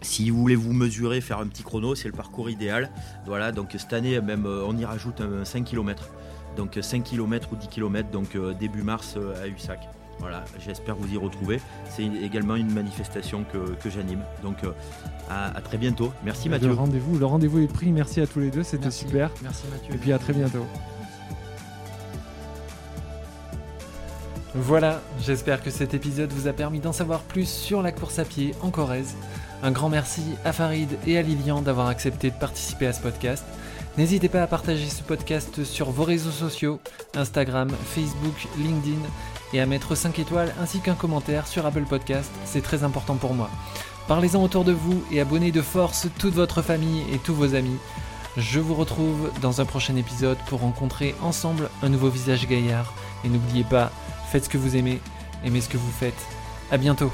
[0.00, 2.90] si vous voulez vous mesurer, faire un petit chrono, c'est le parcours idéal.
[3.26, 6.08] Voilà, donc cette année, même, on y rajoute un 5 km.
[6.56, 9.88] Donc 5 km ou 10 km, donc euh, début mars euh, à USAC.
[10.20, 11.60] Voilà, j'espère vous y retrouver.
[11.88, 14.20] C'est également une manifestation que, que j'anime.
[14.42, 14.72] Donc euh,
[15.30, 16.12] à, à très bientôt.
[16.24, 16.68] Merci Mathieu.
[16.68, 17.92] Le rendez-vous, le rendez-vous est pris.
[17.92, 19.30] Merci à tous les deux, c'était super.
[19.42, 19.94] Merci Mathieu.
[19.94, 20.66] Et puis à très bientôt.
[24.54, 28.24] Voilà, j'espère que cet épisode vous a permis d'en savoir plus sur la course à
[28.24, 29.14] pied en Corrèze.
[29.62, 33.44] Un grand merci à Farid et à Lilian d'avoir accepté de participer à ce podcast.
[33.98, 36.78] N'hésitez pas à partager ce podcast sur vos réseaux sociaux,
[37.16, 39.02] Instagram, Facebook, LinkedIn,
[39.52, 43.34] et à mettre 5 étoiles ainsi qu'un commentaire sur Apple Podcast, c'est très important pour
[43.34, 43.50] moi.
[44.06, 47.78] Parlez-en autour de vous et abonnez de force toute votre famille et tous vos amis.
[48.36, 52.94] Je vous retrouve dans un prochain épisode pour rencontrer ensemble un nouveau visage gaillard.
[53.24, 53.90] Et n'oubliez pas,
[54.30, 55.00] faites ce que vous aimez,
[55.44, 56.24] aimez ce que vous faites.
[56.70, 57.10] A bientôt